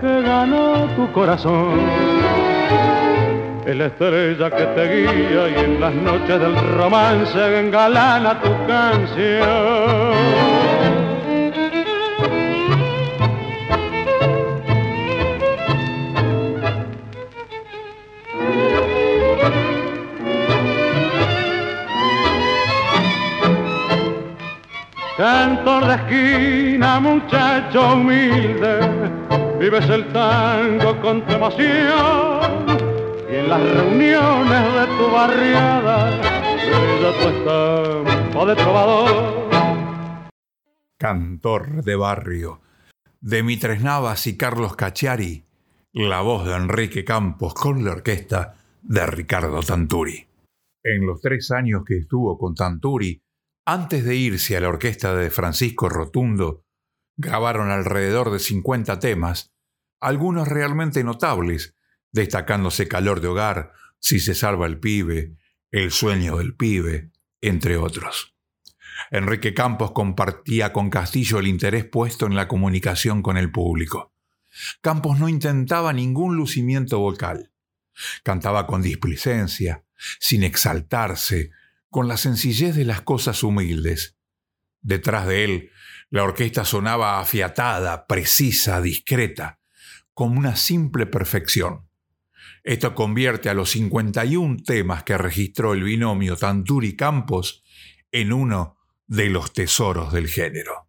que 0.00 0.22
ganó 0.22 0.86
tu 0.96 1.10
corazón 1.12 1.80
es 3.66 3.76
la 3.76 3.86
estrella 3.86 4.50
que 4.50 4.64
te 4.64 4.94
guía 4.94 5.48
y 5.48 5.64
en 5.64 5.80
las 5.80 5.94
noches 5.94 6.38
del 6.38 6.54
romance 6.76 7.60
engalana 7.60 8.40
tu 8.40 8.50
canción. 8.66 10.53
Cantor 25.24 25.86
de 25.86 25.94
esquina, 25.94 27.00
muchacho 27.00 27.94
humilde, 27.94 28.80
vives 29.58 29.88
el 29.88 30.12
tango 30.12 31.00
con 31.00 31.26
tu 31.26 31.32
y 31.32 31.36
en 33.34 33.48
las 33.48 33.58
reuniones 33.58 34.74
de 34.74 34.86
tu 34.98 35.10
barriada 35.10 36.10
brilla 36.66 37.10
tu 37.22 37.28
estampa 37.30 38.44
de 38.44 38.54
trovador. 38.54 39.48
Cantor 40.98 41.82
de 41.82 41.96
barrio, 41.96 42.60
de 43.22 43.42
Mitres 43.42 43.80
Navas 43.80 44.26
y 44.26 44.36
Carlos 44.36 44.76
Cacciari, 44.76 45.46
la 45.94 46.20
voz 46.20 46.44
de 46.44 46.54
Enrique 46.54 47.02
Campos 47.02 47.54
con 47.54 47.82
la 47.82 47.92
orquesta 47.92 48.56
de 48.82 49.06
Ricardo 49.06 49.62
Tanturi. 49.62 50.26
En 50.82 51.06
los 51.06 51.22
tres 51.22 51.50
años 51.50 51.82
que 51.86 51.96
estuvo 51.96 52.36
con 52.36 52.54
Tanturi, 52.54 53.23
antes 53.64 54.04
de 54.04 54.16
irse 54.16 54.56
a 54.56 54.60
la 54.60 54.68
orquesta 54.68 55.14
de 55.14 55.30
Francisco 55.30 55.88
Rotundo, 55.88 56.64
grabaron 57.16 57.70
alrededor 57.70 58.30
de 58.30 58.38
50 58.38 58.98
temas, 58.98 59.52
algunos 60.00 60.48
realmente 60.48 61.02
notables, 61.04 61.74
destacándose 62.12 62.88
Calor 62.88 63.20
de 63.20 63.28
Hogar, 63.28 63.72
Si 63.98 64.20
se 64.20 64.34
salva 64.34 64.66
el 64.66 64.78
pibe, 64.78 65.36
El 65.70 65.90
sueño 65.90 66.36
del 66.36 66.54
pibe, 66.54 67.10
entre 67.40 67.78
otros. 67.78 68.34
Enrique 69.10 69.54
Campos 69.54 69.92
compartía 69.92 70.72
con 70.72 70.90
Castillo 70.90 71.38
el 71.38 71.46
interés 71.46 71.84
puesto 71.84 72.26
en 72.26 72.36
la 72.36 72.46
comunicación 72.46 73.22
con 73.22 73.36
el 73.36 73.50
público. 73.50 74.12
Campos 74.82 75.18
no 75.18 75.28
intentaba 75.28 75.92
ningún 75.92 76.36
lucimiento 76.36 76.98
vocal. 76.98 77.50
Cantaba 78.22 78.66
con 78.66 78.82
displicencia, 78.82 79.84
sin 80.20 80.44
exaltarse, 80.44 81.50
con 81.94 82.08
la 82.08 82.16
sencillez 82.16 82.74
de 82.74 82.84
las 82.84 83.02
cosas 83.02 83.44
humildes. 83.44 84.18
Detrás 84.80 85.28
de 85.28 85.44
él, 85.44 85.70
la 86.10 86.24
orquesta 86.24 86.64
sonaba 86.64 87.20
afiatada, 87.20 88.08
precisa, 88.08 88.80
discreta, 88.80 89.60
como 90.12 90.36
una 90.36 90.56
simple 90.56 91.06
perfección. 91.06 91.88
Esto 92.64 92.96
convierte 92.96 93.48
a 93.48 93.54
los 93.54 93.70
51 93.70 94.64
temas 94.66 95.04
que 95.04 95.16
registró 95.16 95.72
el 95.72 95.84
binomio 95.84 96.36
Tanturi 96.36 96.96
Campos 96.96 97.62
en 98.10 98.32
uno 98.32 98.76
de 99.06 99.30
los 99.30 99.52
tesoros 99.52 100.12
del 100.12 100.26
género. 100.26 100.88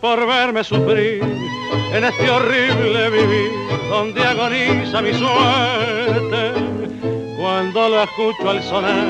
Por 0.00 0.26
verme 0.26 0.64
sufrir 0.64 1.22
en 1.22 2.04
este 2.04 2.30
horrible 2.30 3.10
vivir 3.10 3.50
donde 3.88 4.22
agoniza 4.22 5.00
mi 5.02 5.12
suerte. 5.12 6.52
Cuando 7.38 7.88
lo 7.88 8.02
escucho 8.02 8.50
al 8.50 8.62
sonar, 8.62 9.06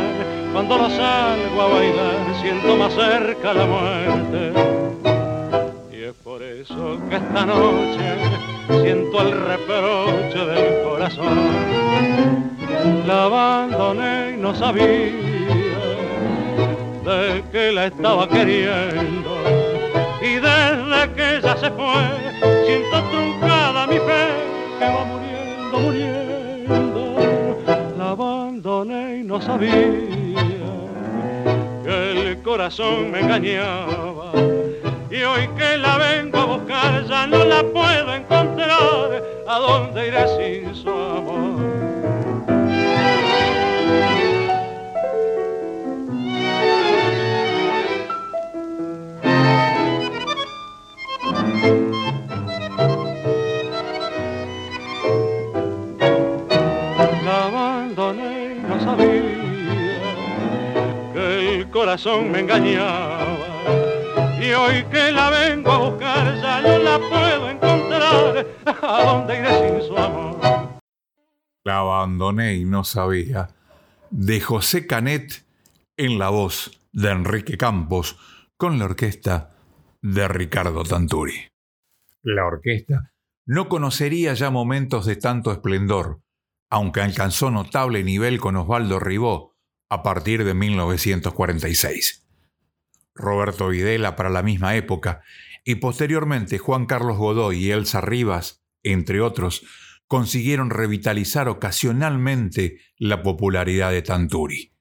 cuando 0.52 0.78
lo 0.78 0.90
salgo 0.90 1.62
a 1.62 1.68
bailar, 1.68 2.35
siento 2.40 2.76
más 2.76 2.94
cerca 2.94 3.54
la 3.54 3.66
muerte. 3.66 5.10
Es 6.11 6.16
por 6.25 6.42
eso 6.42 6.99
que 7.09 7.14
esta 7.14 7.46
noche 7.46 8.16
siento 8.83 9.23
el 9.23 9.31
reproche 9.31 10.44
del 10.44 10.83
corazón. 10.83 11.38
La 13.07 13.27
abandoné 13.27 14.33
y 14.35 14.37
no 14.37 14.53
sabía 14.53 15.12
de 17.05 17.44
que 17.53 17.70
la 17.70 17.87
estaba 17.87 18.29
queriendo 18.29 19.37
y 20.20 20.35
desde 20.35 21.12
que 21.14 21.37
ella 21.37 21.57
se 21.57 21.70
fue 21.70 22.03
siento 22.66 23.03
truncada 23.12 23.87
mi 23.87 23.99
fe 23.99 24.27
que 24.81 24.87
va 24.87 25.05
muriendo, 25.05 25.79
muriendo. 25.79 27.14
La 27.96 28.11
abandoné 28.11 29.18
y 29.18 29.23
no 29.23 29.40
sabía 29.40 29.70
que 31.85 32.31
el 32.31 32.42
corazón 32.42 33.12
me 33.12 33.20
engañaba 33.20 34.33
y 35.11 35.23
hoy 35.23 35.49
que 35.57 35.77
la 35.77 35.99
vengo 35.99 36.38
a 36.38 36.44
buscar 36.44 37.05
ya 37.07 37.27
no 37.27 37.44
la 37.44 37.62
puedo 37.62 38.14
encontrar. 38.14 39.23
¿A 39.49 39.59
dónde 39.59 40.09
iré 40.09 40.27
sin 40.37 40.75
su 40.75 40.90
amor? 40.90 41.51
corazón 61.70 62.31
me 62.31 62.40
engañaba. 62.40 63.49
Hoy 64.54 64.84
que 64.90 65.12
la 65.12 65.30
vengo 65.30 65.70
a 65.70 65.90
buscar 65.90 66.34
ya 66.40 66.60
no 66.60 66.78
la 66.78 66.98
puedo 66.98 67.50
encontrar. 67.50 68.46
¿A 68.66 69.04
dónde 69.04 69.38
iré 69.38 69.80
sin 69.80 69.88
su 69.88 69.96
amor? 69.96 70.80
La 71.64 71.78
abandoné 71.78 72.54
y 72.54 72.64
no 72.64 72.84
sabía. 72.84 73.48
De 74.10 74.40
José 74.40 74.86
Canet 74.86 75.44
en 75.96 76.18
la 76.18 76.30
voz 76.30 76.80
de 76.92 77.10
Enrique 77.10 77.56
Campos 77.56 78.16
con 78.56 78.78
la 78.78 78.86
orquesta 78.86 79.56
de 80.02 80.26
Ricardo 80.28 80.82
Tanturi. 80.82 81.48
La 82.22 82.46
orquesta 82.46 83.12
no 83.46 83.68
conocería 83.68 84.34
ya 84.34 84.50
momentos 84.50 85.06
de 85.06 85.16
tanto 85.16 85.52
esplendor, 85.52 86.20
aunque 86.70 87.00
alcanzó 87.00 87.50
notable 87.50 88.04
nivel 88.04 88.40
con 88.40 88.56
Osvaldo 88.56 89.00
Ribó 89.00 89.56
a 89.90 90.02
partir 90.02 90.44
de 90.44 90.54
1946. 90.54 92.29
Roberto 93.20 93.68
Videla 93.68 94.16
para 94.16 94.30
la 94.30 94.42
misma 94.42 94.74
época 94.76 95.22
y 95.64 95.76
posteriormente 95.76 96.59
Juan 96.59 96.87
Carlos 96.87 97.18
Godoy 97.18 97.59
y 97.59 97.70
Elsa 97.70 98.00
Rivas, 98.00 98.64
entre 98.83 99.20
otros, 99.20 99.62
consiguieron 100.06 100.70
revitalizar 100.70 101.48
ocasionalmente 101.48 102.80
la 102.96 103.22
popularidad 103.22 103.92
de 103.92 104.00
Tanturi. 104.02 104.72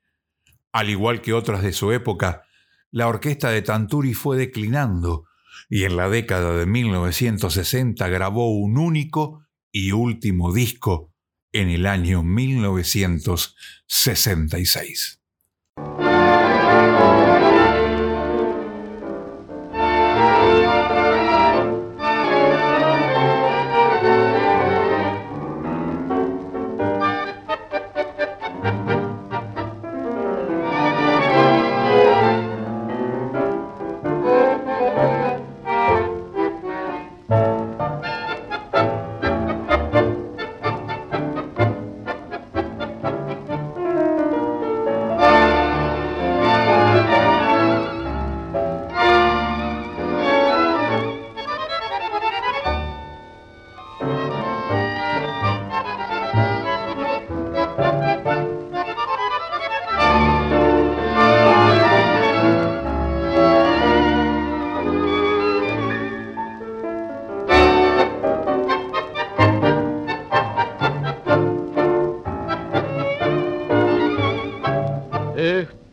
Al 0.71 0.89
igual 0.89 1.21
que 1.21 1.33
otras 1.33 1.61
de 1.61 1.73
su 1.73 1.91
época, 1.91 2.45
la 2.91 3.07
orquesta 3.07 3.51
de 3.51 3.61
Tanturi 3.61 4.15
fue 4.15 4.37
declinando 4.37 5.25
y 5.69 5.83
en 5.83 5.97
la 5.97 6.09
década 6.09 6.57
de 6.57 6.65
1960 6.65 8.07
grabó 8.07 8.51
un 8.51 8.79
único 8.79 9.45
y 9.71 9.91
último 9.91 10.51
disco 10.51 11.13
en 11.51 11.69
el 11.69 11.85
año 11.85 12.23
1966. 12.23 15.21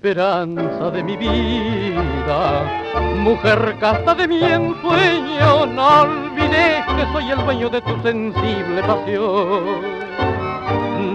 Esperanza 0.06 0.88
de 0.92 1.02
mi 1.02 1.16
vida, 1.16 2.62
mujer 3.24 3.74
casta 3.80 4.14
de 4.14 4.28
mi 4.28 4.40
ensueño, 4.40 5.66
no 5.66 6.02
olvides 6.02 6.84
que 6.96 7.12
soy 7.12 7.32
el 7.32 7.44
dueño 7.44 7.68
de 7.68 7.80
tu 7.80 8.00
sensible 8.02 8.82
pasión. 8.84 9.82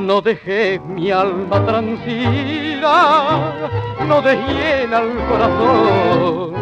No 0.06 0.19
dejé 0.19 0.82
mi 0.86 1.10
alma 1.10 1.65
transida, 1.65 3.54
no 4.06 4.21
deshiena 4.21 4.99
el 4.99 5.13
corazón, 5.30 6.54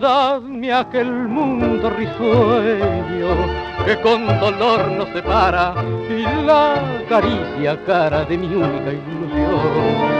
dadme 0.00 0.72
aquel 0.72 1.12
mundo 1.28 1.90
risueño 1.90 3.36
que 3.84 4.00
con 4.00 4.26
dolor 4.40 4.88
nos 4.92 5.10
separa 5.10 5.74
y 6.08 6.22
la 6.46 6.80
caricia 7.06 7.78
cara 7.84 8.24
de 8.24 8.38
mi 8.38 8.46
única 8.46 8.92
ilusión 8.92 10.16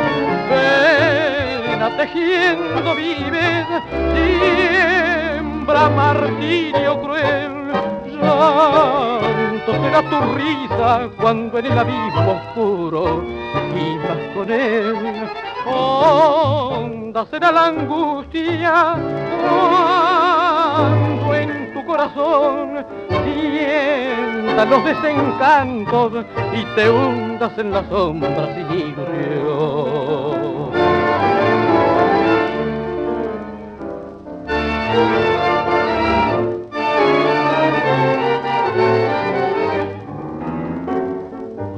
tejiendo 1.96 2.94
vives, 2.94 3.66
siembra 4.14 5.88
martirio 5.90 7.00
cruel. 7.02 7.52
Llanto 8.06 9.72
será 9.72 10.02
tu 10.02 10.20
risa 10.34 11.08
cuando 11.20 11.58
en 11.58 11.66
el 11.66 11.78
abismo 11.78 12.32
oscuro 12.32 13.22
vivas 13.74 14.18
con 14.34 14.50
él. 14.50 15.30
Honda 15.66 17.26
será 17.30 17.52
la 17.52 17.66
angustia 17.66 18.96
cuando 19.48 21.34
en 21.34 21.74
tu 21.74 21.84
corazón 21.84 22.86
sientas 23.08 24.68
los 24.68 24.84
desencantos 24.84 26.12
y 26.52 26.64
te 26.74 26.90
hundas 26.90 27.58
en 27.58 27.70
las 27.72 27.86
sombras 27.88 28.48
sin 28.54 28.70
ilusión. 28.70 30.05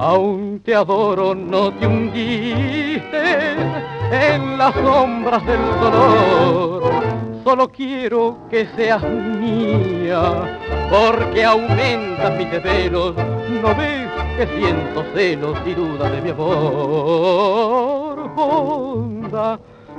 Aún 0.01 0.61
te 0.65 0.75
adoro, 0.75 1.35
no 1.35 1.73
te 1.73 1.87
hundiste 1.87 3.53
en 4.11 4.57
las 4.57 4.73
sombras 4.75 5.45
del 5.45 5.61
dolor. 5.81 6.83
Solo 7.45 7.69
quiero 7.69 8.39
que 8.49 8.67
seas 8.77 9.03
mía, 9.03 10.59
porque 10.89 11.45
aumenta 11.45 12.31
mis 12.31 12.51
desvelos. 12.51 13.15
No 13.61 13.75
ves 13.75 14.09
que 14.37 14.47
siento 14.57 15.05
celos 15.15 15.59
y 15.67 15.75
duda 15.75 16.11
de 16.11 16.23
mi 16.23 16.31
amor. 16.31 17.59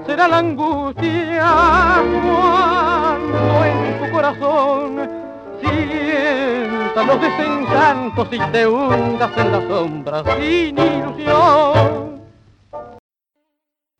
Será 0.09 0.27
la 0.27 0.39
angustia 0.39 2.01
cuando 2.23 3.65
en 3.65 3.99
tu 3.99 4.11
corazón 4.11 5.19
Sienta 5.61 7.03
los 7.03 7.21
desencantos 7.21 8.27
y 8.31 8.39
te 8.51 8.65
hundas 8.65 9.37
en 9.37 9.51
las 9.51 9.67
sombras 9.67 10.25
sin 10.39 10.77
ilusión. 10.79 12.21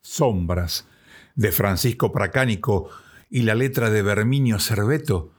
Sombras, 0.02 0.88
de 1.36 1.52
Francisco 1.52 2.12
Pracánico 2.12 2.90
y 3.30 3.44
la 3.44 3.54
letra 3.54 3.92
de 3.92 4.02
Berminio 4.02 4.58
Cerveto, 4.58 5.34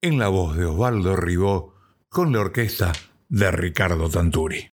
en 0.00 0.18
la 0.18 0.28
voz 0.28 0.56
de 0.56 0.64
Osvaldo 0.64 1.16
Ribó, 1.16 1.74
con 2.08 2.32
la 2.32 2.40
orquesta 2.40 2.92
de 3.28 3.50
Ricardo 3.50 4.08
Tanturi. 4.08 4.70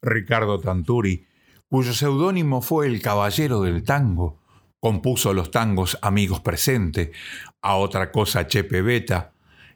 Ricardo 0.00 0.60
Tanturi, 0.60 1.26
cuyo 1.68 1.92
seudónimo 1.92 2.62
fue 2.62 2.86
el 2.86 3.02
Caballero 3.02 3.60
del 3.60 3.82
Tango, 3.82 4.37
compuso 4.80 5.32
los 5.32 5.50
tangos 5.50 5.98
Amigos 6.02 6.40
Presente, 6.40 7.12
A 7.62 7.76
Otra 7.76 8.12
Cosa 8.12 8.46
Chepe 8.46 8.82
Beta, 8.82 9.32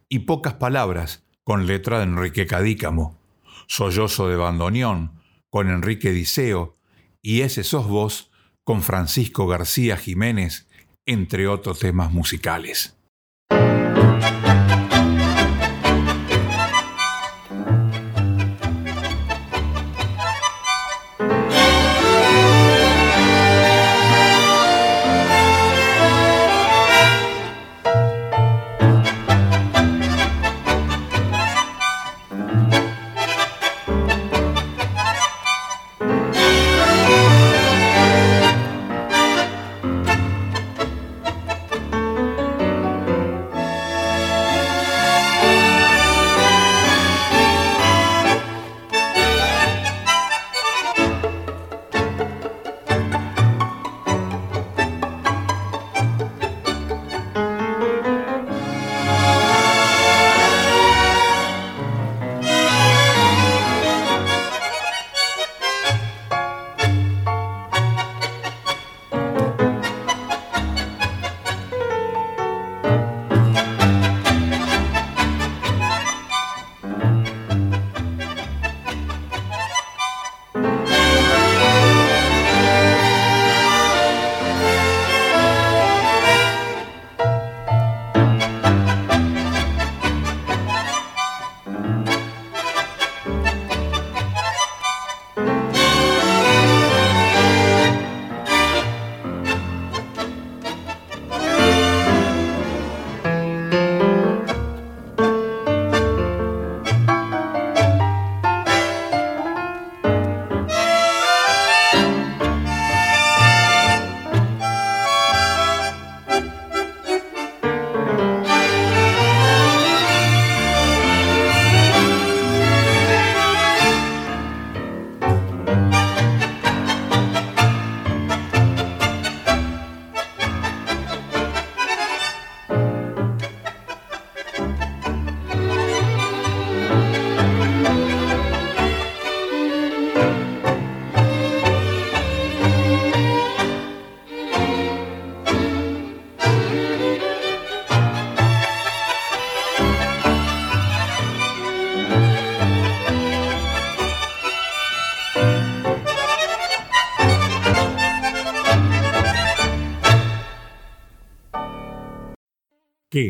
y 0.08 0.20
pocas 0.20 0.54
palabras 0.54 1.24
con 1.44 1.66
letra 1.66 1.98
de 1.98 2.04
Enrique 2.04 2.46
Cadícamo, 2.46 3.18
Sollozo 3.66 4.28
de 4.28 4.36
Bandoneón 4.36 5.20
con 5.50 5.70
Enrique 5.70 6.12
Diceo 6.12 6.76
y 7.20 7.40
Ese 7.40 7.64
sos 7.64 7.88
vos 7.88 8.30
con 8.64 8.82
Francisco 8.82 9.46
García 9.46 9.96
Jiménez, 9.96 10.68
entre 11.06 11.48
otros 11.48 11.80
temas 11.80 12.12
musicales. 12.12 12.96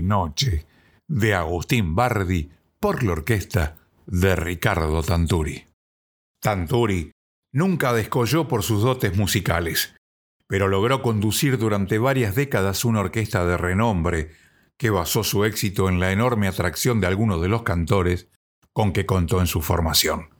Noche 0.00 0.64
de 1.06 1.34
Agustín 1.34 1.94
Bardi 1.94 2.50
por 2.80 3.02
la 3.02 3.12
orquesta 3.12 3.76
de 4.06 4.34
Ricardo 4.34 5.02
Tanturi. 5.02 5.66
Tanturi 6.40 7.12
nunca 7.52 7.92
descolló 7.92 8.48
por 8.48 8.62
sus 8.62 8.82
dotes 8.82 9.16
musicales, 9.16 9.94
pero 10.48 10.68
logró 10.68 11.02
conducir 11.02 11.58
durante 11.58 11.98
varias 11.98 12.34
décadas 12.34 12.84
una 12.84 13.00
orquesta 13.00 13.44
de 13.44 13.56
renombre 13.56 14.30
que 14.78 14.90
basó 14.90 15.22
su 15.22 15.44
éxito 15.44 15.88
en 15.88 16.00
la 16.00 16.12
enorme 16.12 16.48
atracción 16.48 17.00
de 17.00 17.06
algunos 17.06 17.42
de 17.42 17.48
los 17.48 17.62
cantores 17.62 18.28
con 18.72 18.92
que 18.92 19.06
contó 19.06 19.40
en 19.40 19.46
su 19.46 19.60
formación. 19.60 20.30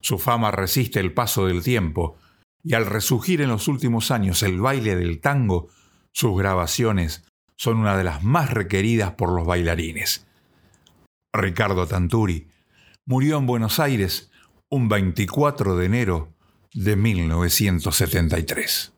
Su 0.00 0.18
fama 0.18 0.50
resiste 0.50 0.98
el 0.98 1.12
paso 1.12 1.46
del 1.46 1.62
tiempo 1.62 2.16
y 2.64 2.74
al 2.74 2.86
resurgir 2.86 3.40
en 3.40 3.50
los 3.50 3.68
últimos 3.68 4.10
años 4.10 4.42
el 4.42 4.60
baile 4.60 4.96
del 4.96 5.20
tango, 5.20 5.68
sus 6.12 6.36
grabaciones 6.36 7.24
son 7.56 7.78
una 7.78 7.96
de 7.96 8.04
las 8.04 8.22
más 8.22 8.50
requeridas 8.50 9.12
por 9.12 9.32
los 9.32 9.46
bailarines. 9.46 10.26
Ricardo 11.32 11.86
Tanturi 11.86 12.48
murió 13.06 13.38
en 13.38 13.46
Buenos 13.46 13.80
Aires 13.80 14.30
un 14.68 14.88
24 14.88 15.76
de 15.76 15.86
enero 15.86 16.32
de 16.74 16.96
1973. 16.96 18.92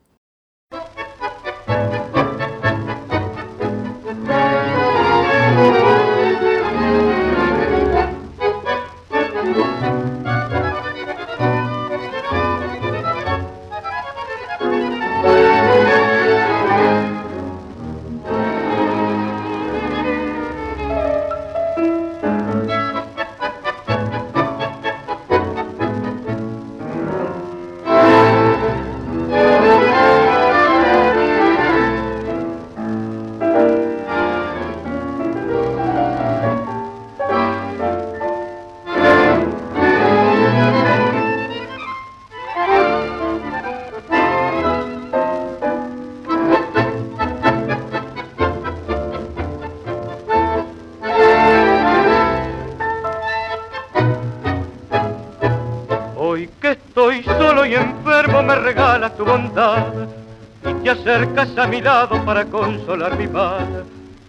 Acercas 61.15 61.57
a 61.59 61.67
mi 61.69 61.81
lado 61.81 62.25
para 62.25 62.45
consolar 62.45 63.17
mi 63.17 63.29
mal 63.29 63.85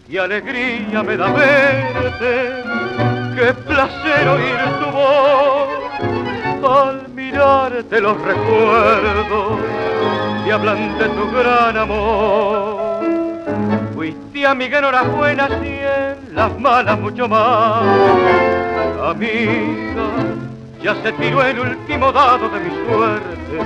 y 0.07 0.17
alegría 0.17 1.01
me 1.01 1.17
da 1.17 1.31
verte. 1.31 2.63
Qué 3.35 3.53
placer 3.53 4.27
oír 4.27 4.59
tu 4.79 4.91
voz 4.91 6.79
al 6.79 7.09
mirarte 7.09 7.99
los 7.99 8.21
recuerdos 8.21 9.59
y 10.45 10.51
hablan 10.51 10.97
de 10.99 11.05
tu 11.05 11.31
gran 11.31 11.75
amor. 11.75 13.03
Fuiste 13.95 14.45
amiga 14.45 14.77
enhorabuena 14.77 15.49
y 15.63 15.79
en 15.79 16.35
las 16.35 16.59
malas 16.59 16.99
mucho 16.99 17.27
más. 17.27 17.81
Amiga, 19.03 20.07
ya 20.83 20.95
se 21.01 21.11
tiró 21.13 21.43
el 21.43 21.59
último 21.59 22.11
dado 22.11 22.47
de 22.49 22.59
mi 22.59 22.69
suerte. 22.85 23.59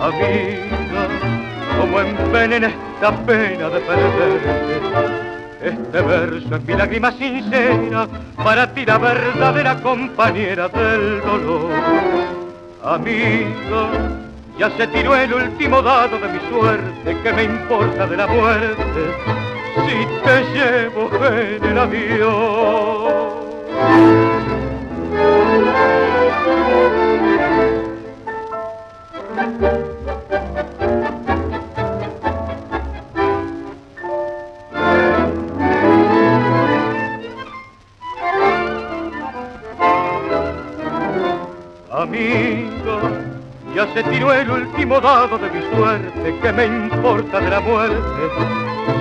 Amiga, 0.00 1.39
como 1.80 2.00
envenena 2.00 2.68
esta 2.68 3.10
pena 3.24 3.68
de 3.70 3.80
perderte. 3.80 5.30
Este 5.62 6.00
verso 6.02 6.56
es 6.56 6.64
mi 6.64 6.74
lágrima 6.74 7.12
sincera, 7.12 8.08
para 8.36 8.72
ti 8.72 8.84
la 8.86 8.98
verdadera 8.98 9.80
compañera 9.80 10.68
del 10.68 11.20
dolor. 11.20 11.70
Amiga, 12.82 13.90
ya 14.58 14.70
se 14.70 14.86
tiró 14.88 15.14
el 15.16 15.32
último 15.34 15.82
dado 15.82 16.18
de 16.18 16.28
mi 16.28 16.40
suerte, 16.50 17.16
que 17.22 17.32
me 17.32 17.44
importa 17.44 18.06
de 18.06 18.16
la 18.16 18.26
muerte, 18.26 19.14
si 19.86 20.06
te 20.24 20.44
llevo 20.54 21.10
en 21.26 21.64
el 21.64 21.78
avión. 21.78 23.40
Ya 43.74 43.94
se 43.94 44.02
tiró 44.04 44.32
el 44.32 44.50
último 44.50 45.00
dado 45.00 45.38
de 45.38 45.50
mi 45.50 45.76
suerte, 45.76 46.38
que 46.40 46.52
me 46.52 46.66
importa 46.66 47.40
de 47.40 47.50
la 47.50 47.60
muerte 47.60 48.00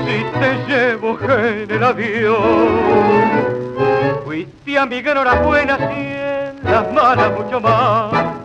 si 0.06 0.24
te 0.40 0.66
llevo 0.68 1.20
en 1.22 1.72
el 1.72 1.84
avión. 1.84 2.80
Fuiste 4.26 4.78
amiga 4.78 5.12
enhorabuena, 5.12 5.78
si 5.78 5.84
en 5.84 6.64
las 6.64 6.94
malas 6.94 7.34
mucho 7.40 7.60
más. 7.60 8.38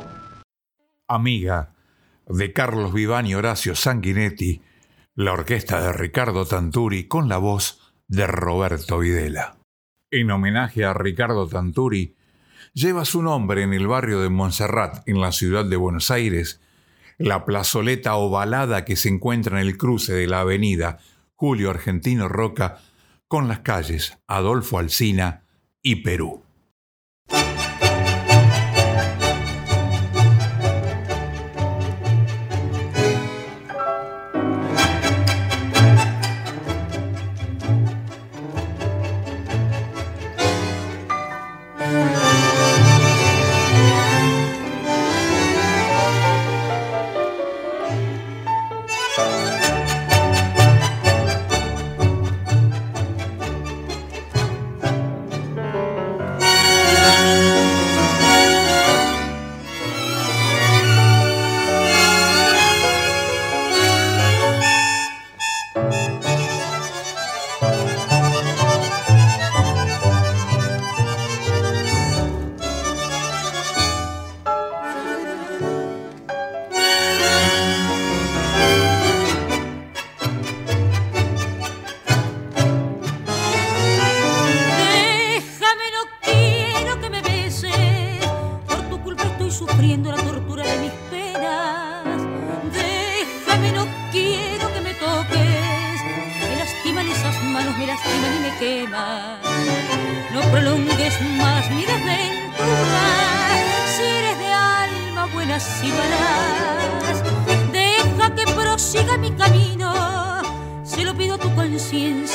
Amiga 1.09 1.75
de 2.27 2.53
Carlos 2.53 2.93
Vivani 2.93 3.31
y 3.31 3.35
Horacio 3.35 3.75
Sanguinetti, 3.75 4.63
la 5.15 5.33
orquesta 5.33 5.81
de 5.81 5.93
Ricardo 5.93 6.47
Tanturi 6.47 7.07
con 7.07 7.29
la 7.29 7.39
voz 7.39 7.93
de 8.09 8.27
Roberto 8.27 8.99
Videla. 8.99 9.57
En 10.11 10.31
homenaje 10.31 10.85
a 10.85 10.95
Ricardo 10.95 11.47
Tanturi, 11.47 12.17
lleva 12.75 13.05
su 13.05 13.23
nombre 13.23 13.63
en 13.63 13.73
el 13.73 13.87
barrio 13.87 14.21
de 14.21 14.29
Montserrat, 14.29 15.09
en 15.09 15.21
la 15.21 15.33
ciudad 15.33 15.65
de 15.65 15.77
Buenos 15.77 16.11
Aires, 16.11 16.61
la 17.17 17.45
plazoleta 17.45 18.17
ovalada 18.17 18.85
que 18.85 18.97
se 18.97 19.09
encuentra 19.09 19.61
en 19.61 19.67
el 19.67 19.79
cruce 19.79 20.13
de 20.13 20.27
la 20.27 20.41
avenida 20.41 20.99
Julio 21.37 21.71
Argentino 21.71 22.29
Roca 22.29 22.81
con 23.29 23.49
las 23.49 23.61
calles 23.61 24.19
Adolfo 24.27 24.79
Alsina 24.79 25.45
y 25.81 25.97
Perú. 26.03 26.44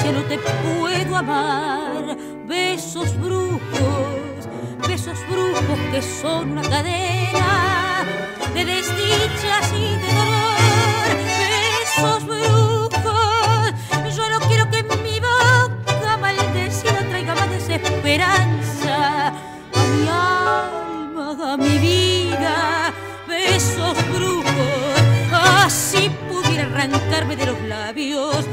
No 0.05 0.23
te 0.23 0.37
puedo 0.37 1.15
amar. 1.15 2.17
Besos 2.47 3.15
brujos, 3.19 4.47
besos 4.87 5.17
brujos 5.29 5.79
que 5.91 6.01
son 6.01 6.51
una 6.51 6.61
cadena 6.61 8.05
de 8.53 8.65
desdichas 8.65 9.71
y 9.73 9.97
de 10.03 10.13
dolor. 10.19 11.09
Besos 11.43 12.25
brujos, 12.25 14.15
yo 14.15 14.29
no 14.29 14.39
quiero 14.47 14.69
que 14.71 14.83
mi 14.83 15.19
boca 15.19 16.17
maldecida 16.17 16.99
traiga 17.09 17.35
más 17.35 17.49
desesperanza 17.51 19.27
a 19.27 19.83
mi 19.93 20.07
alma, 20.07 21.53
a 21.53 21.57
mi 21.57 21.77
vida. 21.77 22.93
Besos 23.27 23.97
brujos, 24.11 25.01
así 25.31 26.09
pudiera 26.29 26.63
arrancarme 26.63 27.35
de 27.35 27.45
los 27.45 27.61
labios 27.61 28.45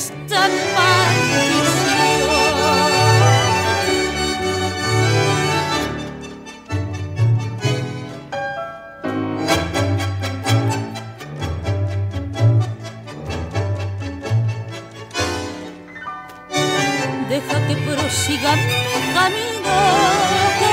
esta. 0.00 0.48
Deja 17.28 17.66
que 17.68 17.76
prosiga 17.76 18.56
mi 18.56 19.14
camino, 19.14 19.76
que 20.60 20.72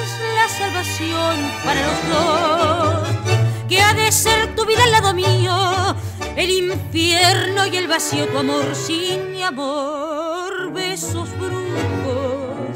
es 0.00 0.10
la 0.38 0.46
salvación 0.60 1.34
para 1.64 1.80
los 1.88 2.00
dos. 2.12 3.08
Que 3.68 3.82
ha 3.82 3.92
de 3.94 4.10
ser 4.10 4.54
tu 4.54 4.64
vida 4.64 4.82
al 4.84 4.92
lado 4.92 5.12
mío, 5.12 5.54
el 6.40 6.50
infierno 6.50 7.66
y 7.66 7.76
el 7.76 7.86
vacío, 7.86 8.26
tu 8.28 8.38
amor 8.38 8.74
sin 8.74 9.32
mi 9.32 9.42
amor. 9.42 10.72
Besos 10.72 11.28
brujos, 11.38 12.70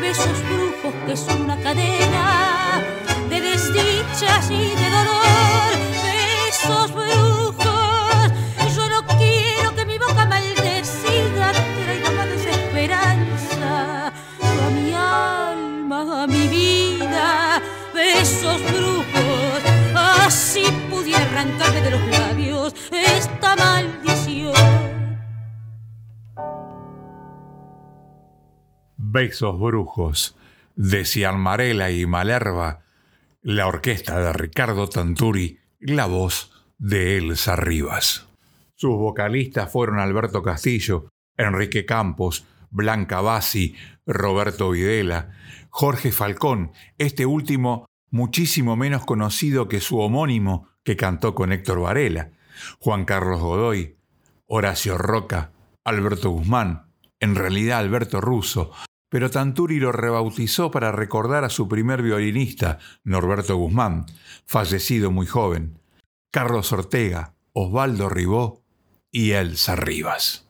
besos 0.00 0.38
brujos 0.48 0.94
que 1.06 1.16
son 1.16 1.42
una 1.42 1.56
cadena 1.60 2.80
de 3.28 3.40
desdichas 3.40 4.50
y 4.50 4.62
de 4.80 4.90
dolor. 4.98 5.72
Besos 6.06 6.92
brujos, 6.92 8.32
yo 8.76 8.88
no 8.88 9.04
quiero 9.18 9.74
que 9.74 9.84
mi 9.84 9.98
boca 9.98 10.24
maldecida 10.26 11.52
traiga 11.84 12.10
más 12.12 12.28
desesperanza 12.28 14.06
a 14.06 14.70
mi 14.70 14.94
alma, 14.94 16.22
a 16.22 16.26
mi 16.28 16.46
vida. 16.46 17.60
Besos 17.92 18.60
brujos, 18.70 19.62
así 19.96 20.64
pudiera 20.88 21.22
arrancarme 21.22 21.80
de 21.80 21.90
los 21.90 22.00
labios 22.00 22.31
Besos 29.14 29.60
brujos 29.60 30.38
de 30.74 31.04
Cianmarela 31.04 31.90
y 31.90 32.06
Malerva, 32.06 32.80
la 33.42 33.66
orquesta 33.66 34.18
de 34.18 34.32
Ricardo 34.32 34.88
Tanturi, 34.88 35.58
la 35.80 36.06
voz 36.06 36.50
de 36.78 37.18
Elsa 37.18 37.54
Rivas. 37.54 38.26
Sus 38.74 38.96
vocalistas 38.96 39.70
fueron 39.70 39.98
Alberto 39.98 40.42
Castillo, 40.42 41.10
Enrique 41.36 41.84
Campos, 41.84 42.46
Blanca 42.70 43.20
Bassi, 43.20 43.76
Roberto 44.06 44.70
Videla, 44.70 45.32
Jorge 45.68 46.10
Falcón, 46.10 46.72
este 46.96 47.26
último 47.26 47.84
muchísimo 48.08 48.76
menos 48.76 49.04
conocido 49.04 49.68
que 49.68 49.80
su 49.80 49.98
homónimo 49.98 50.68
que 50.84 50.96
cantó 50.96 51.34
con 51.34 51.52
Héctor 51.52 51.82
Varela, 51.82 52.30
Juan 52.78 53.04
Carlos 53.04 53.42
Godoy, 53.42 53.94
Horacio 54.46 54.96
Roca, 54.96 55.52
Alberto 55.84 56.30
Guzmán, 56.30 56.86
en 57.20 57.34
realidad 57.34 57.78
Alberto 57.78 58.22
Russo, 58.22 58.72
pero 59.12 59.30
Tanturi 59.30 59.78
lo 59.78 59.92
rebautizó 59.92 60.70
para 60.70 60.90
recordar 60.90 61.44
a 61.44 61.50
su 61.50 61.68
primer 61.68 62.00
violinista, 62.00 62.78
Norberto 63.04 63.58
Guzmán, 63.58 64.06
fallecido 64.46 65.10
muy 65.10 65.26
joven, 65.26 65.78
Carlos 66.30 66.72
Ortega, 66.72 67.34
Osvaldo 67.52 68.08
Ribó 68.08 68.62
y 69.10 69.32
Elsa 69.32 69.76
Rivas. 69.76 70.46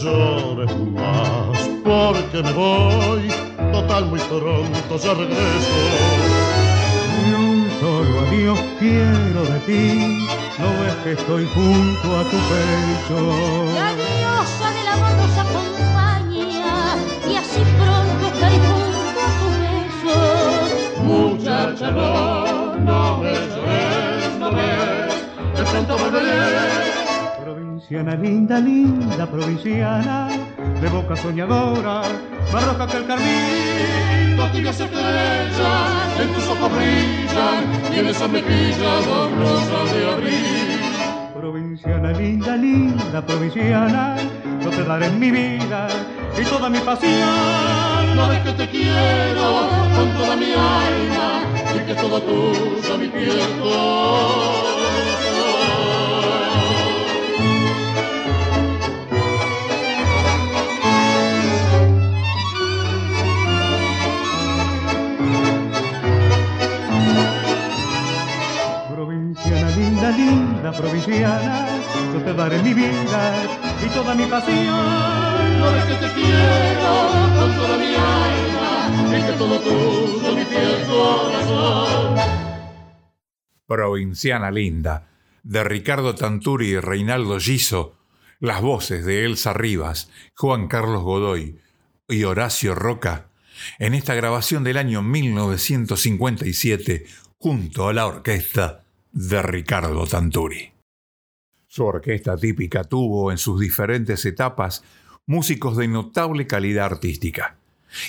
Llores 0.00 0.74
más, 0.76 1.58
porque 1.84 2.42
me 2.42 2.52
voy. 2.52 3.28
Total, 3.72 4.06
muy 4.06 4.20
pronto 4.20 4.96
ya 4.96 5.14
regreso. 5.14 5.78
Y 7.26 7.32
un 7.34 7.70
solo 7.80 8.20
adiós 8.20 8.58
quiero 8.78 9.42
de 9.44 9.58
ti, 9.60 10.26
no 10.58 10.68
ves 10.80 10.94
que 11.04 11.12
estoy 11.12 11.46
junto 11.54 12.18
a 12.18 12.22
tu 12.24 12.36
pecho. 12.50 13.18
La 13.74 13.94
diosa 13.94 14.70
del 14.76 14.88
amor 14.88 15.12
nos 15.20 15.38
acompaña 15.38 16.96
y 17.28 17.36
así 17.36 17.60
pronto 17.78 18.26
estaré 18.26 18.58
junto 18.68 19.20
a 19.20 19.30
tus 19.40 19.54
besos. 19.64 21.02
Muchacha, 21.02 21.90
no, 21.90 22.76
no 22.76 23.18
me 23.18 23.32
llores, 23.32 24.38
no 24.38 24.50
ves. 24.52 25.56
De 25.56 25.64
pronto 25.70 25.98
volveré. 25.98 26.81
Provinciana 27.92 28.22
linda, 28.22 28.58
linda 28.58 29.26
provinciana, 29.26 30.28
de 30.80 30.88
boca 30.88 31.14
soñadora, 31.14 32.00
más 32.50 32.66
roja 32.66 32.86
que 32.86 32.96
el 32.96 33.06
carmín. 33.06 34.38
Tibias 34.50 34.80
estrellas 34.80 36.18
en 36.18 36.28
tus 36.32 36.48
ojos 36.48 36.72
brillan 36.74 37.94
y 37.94 37.98
en 37.98 38.06
esas 38.06 38.30
mejillas 38.30 39.06
dos 39.06 39.30
rosas 39.32 39.92
de 39.92 40.10
abril. 40.10 40.80
Provinciana 41.38 42.12
linda, 42.12 42.56
linda 42.56 43.26
provinciana, 43.26 44.16
yo 44.64 44.70
te 44.70 44.84
daré 44.84 45.10
mi 45.10 45.30
vida 45.30 45.88
y 46.40 46.44
toda 46.44 46.70
mi 46.70 46.78
pasión. 46.78 48.16
No 48.16 48.26
ves 48.26 48.40
que 48.40 48.52
te 48.52 48.70
quiero 48.70 49.68
con 49.94 50.08
toda 50.16 50.34
mi 50.34 50.52
alma 50.52 51.42
y 51.76 51.86
que 51.86 51.94
todo 51.94 52.22
tuyo 52.22 52.98
mi 52.98 53.08
piel 53.08 53.38
provinciana, 70.72 71.68
yo 72.12 72.20
te 72.22 72.34
daré 72.34 72.62
mi 72.62 72.74
vida 72.74 73.44
y 73.84 73.88
toda 73.90 74.14
mi 74.14 74.26
pasión. 74.26 75.72
Ves 75.74 75.84
que 75.84 75.94
te 75.94 76.12
quiero 76.14 77.10
con 77.38 77.54
toda 77.56 77.78
mi 77.78 77.94
alma 77.94 79.16
y 79.16 79.22
que 79.22 79.32
todo 79.32 79.60
tuyo 79.60 80.34
mi 80.34 80.44
piel 80.44 80.84
corazón. 80.86 82.16
Provinciana 83.66 84.50
Linda, 84.50 85.08
de 85.42 85.64
Ricardo 85.64 86.14
Tanturi 86.14 86.68
y 86.68 86.80
Reinaldo 86.80 87.38
Giso, 87.38 87.96
las 88.38 88.60
voces 88.60 89.04
de 89.04 89.24
Elsa 89.24 89.52
Rivas, 89.52 90.10
Juan 90.36 90.68
Carlos 90.68 91.02
Godoy 91.02 91.58
y 92.08 92.24
Horacio 92.24 92.74
Roca, 92.74 93.26
en 93.78 93.94
esta 93.94 94.14
grabación 94.14 94.64
del 94.64 94.76
año 94.76 95.02
1957, 95.02 97.06
junto 97.38 97.88
a 97.88 97.92
la 97.92 98.06
orquesta 98.06 98.81
de 99.12 99.42
Ricardo 99.42 100.06
Tanturi. 100.06 100.72
Su 101.66 101.84
orquesta 101.84 102.36
típica 102.36 102.84
tuvo 102.84 103.30
en 103.30 103.38
sus 103.38 103.60
diferentes 103.60 104.24
etapas 104.24 104.82
músicos 105.26 105.76
de 105.76 105.86
notable 105.86 106.46
calidad 106.46 106.86
artística. 106.86 107.58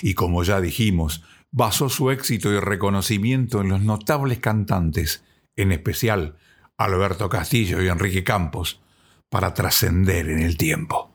Y 0.02 0.14
como 0.14 0.42
ya 0.44 0.60
dijimos, 0.60 1.22
basó 1.50 1.88
su 1.90 2.10
éxito 2.10 2.50
y 2.52 2.58
reconocimiento 2.58 3.60
en 3.60 3.68
los 3.68 3.82
notables 3.82 4.38
cantantes, 4.38 5.22
en 5.56 5.72
especial 5.72 6.36
Alberto 6.78 7.28
Castillo 7.28 7.82
y 7.82 7.88
Enrique 7.88 8.24
Campos, 8.24 8.80
para 9.28 9.52
trascender 9.52 10.28
en 10.28 10.40
el 10.40 10.56
tiempo. 10.56 11.12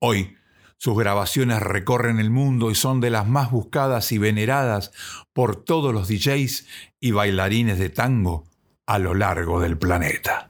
Hoy, 0.00 0.36
sus 0.78 0.96
grabaciones 0.96 1.60
recorren 1.60 2.18
el 2.18 2.30
mundo 2.30 2.70
y 2.70 2.74
son 2.74 3.00
de 3.00 3.10
las 3.10 3.26
más 3.26 3.50
buscadas 3.50 4.10
y 4.12 4.18
veneradas 4.18 4.92
por 5.32 5.56
todos 5.56 5.92
los 5.92 6.08
DJs 6.08 6.66
y 7.00 7.10
bailarines 7.10 7.78
de 7.78 7.90
tango 7.90 8.47
a 8.88 8.98
lo 8.98 9.12
largo 9.12 9.60
del 9.60 9.76
planeta. 9.76 10.48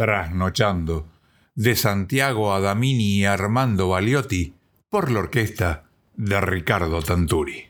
Trasnochando, 0.00 1.08
de 1.54 1.76
Santiago 1.76 2.54
Adamini 2.54 3.18
y 3.18 3.24
Armando 3.26 3.90
Baliotti, 3.90 4.54
por 4.88 5.10
la 5.10 5.18
orquesta 5.18 5.90
de 6.16 6.40
Ricardo 6.40 7.02
Tanturi. 7.02 7.66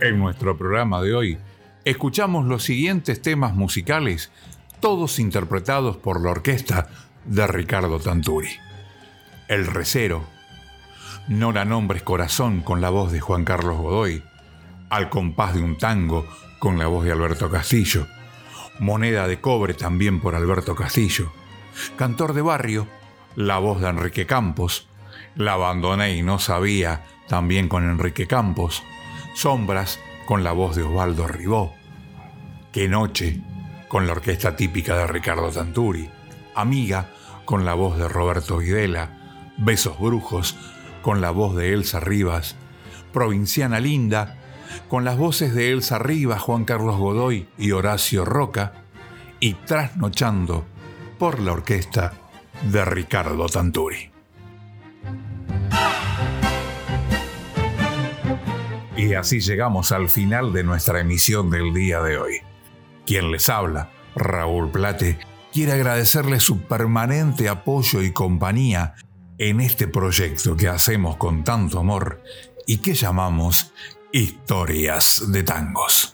En 0.00 0.18
nuestro 0.18 0.58
programa 0.58 1.00
de 1.02 1.14
hoy, 1.14 1.38
escuchamos 1.84 2.46
los 2.46 2.64
siguientes 2.64 3.22
temas 3.22 3.54
musicales, 3.54 4.32
todos 4.80 5.20
interpretados 5.20 5.96
por 5.96 6.20
la 6.20 6.32
orquesta 6.32 6.88
de 7.24 7.46
Ricardo 7.46 7.98
Tanturi. 7.98 8.50
El 9.48 9.66
Recero, 9.66 10.24
Nora 11.28 11.64
Nombres 11.64 12.02
Corazón 12.02 12.60
con 12.60 12.80
la 12.80 12.90
voz 12.90 13.12
de 13.12 13.20
Juan 13.20 13.44
Carlos 13.44 13.78
Godoy, 13.78 14.22
Al 14.90 15.08
compás 15.08 15.54
de 15.54 15.62
un 15.62 15.78
tango 15.78 16.26
con 16.58 16.78
la 16.78 16.86
voz 16.86 17.04
de 17.04 17.12
Alberto 17.12 17.50
Castillo, 17.50 18.06
Moneda 18.78 19.26
de 19.26 19.40
cobre 19.40 19.74
también 19.74 20.20
por 20.20 20.34
Alberto 20.34 20.74
Castillo, 20.74 21.32
Cantor 21.96 22.34
de 22.34 22.42
Barrio, 22.42 22.86
la 23.36 23.58
voz 23.58 23.80
de 23.80 23.88
Enrique 23.88 24.26
Campos, 24.26 24.86
La 25.34 25.54
abandoné 25.54 26.16
y 26.16 26.22
no 26.22 26.38
sabía 26.38 27.04
también 27.28 27.68
con 27.68 27.88
Enrique 27.88 28.26
Campos, 28.26 28.82
Sombras 29.34 29.98
con 30.26 30.44
la 30.44 30.52
voz 30.52 30.76
de 30.76 30.82
Osvaldo 30.82 31.26
Ribó, 31.26 31.74
Qué 32.72 32.88
noche 32.88 33.40
con 33.88 34.06
la 34.06 34.12
orquesta 34.12 34.56
típica 34.56 34.96
de 34.96 35.06
Ricardo 35.06 35.50
Tanturi, 35.50 36.10
Amiga 36.54 37.10
con 37.44 37.64
la 37.64 37.74
voz 37.74 37.98
de 37.98 38.08
Roberto 38.08 38.58
Videla, 38.58 39.52
Besos 39.56 39.98
Brujos 39.98 40.56
con 41.02 41.20
la 41.20 41.30
voz 41.30 41.54
de 41.56 41.72
Elsa 41.72 42.00
Rivas, 42.00 42.56
Provinciana 43.12 43.80
Linda 43.80 44.38
con 44.88 45.04
las 45.04 45.16
voces 45.16 45.54
de 45.54 45.70
Elsa 45.70 45.98
Rivas, 45.98 46.40
Juan 46.40 46.64
Carlos 46.64 46.96
Godoy 46.96 47.48
y 47.58 47.72
Horacio 47.72 48.24
Roca, 48.24 48.84
y 49.40 49.54
Trasnochando 49.54 50.64
por 51.18 51.38
la 51.40 51.52
orquesta 51.52 52.14
de 52.70 52.84
Ricardo 52.84 53.46
Tanturi. 53.46 54.10
Y 58.96 59.14
así 59.14 59.40
llegamos 59.40 59.92
al 59.92 60.08
final 60.08 60.52
de 60.52 60.64
nuestra 60.64 61.00
emisión 61.00 61.50
del 61.50 61.74
día 61.74 62.00
de 62.00 62.16
hoy. 62.16 62.36
Quien 63.04 63.30
les 63.32 63.48
habla, 63.48 63.90
Raúl 64.14 64.70
Plate, 64.70 65.18
quiere 65.54 65.70
agradecerle 65.70 66.40
su 66.40 66.62
permanente 66.62 67.48
apoyo 67.48 68.02
y 68.02 68.12
compañía 68.12 68.96
en 69.38 69.60
este 69.60 69.86
proyecto 69.86 70.56
que 70.56 70.66
hacemos 70.66 71.16
con 71.16 71.44
tanto 71.44 71.78
amor 71.78 72.24
y 72.66 72.78
que 72.78 72.94
llamamos 72.94 73.72
Historias 74.12 75.22
de 75.28 75.44
Tangos. 75.44 76.13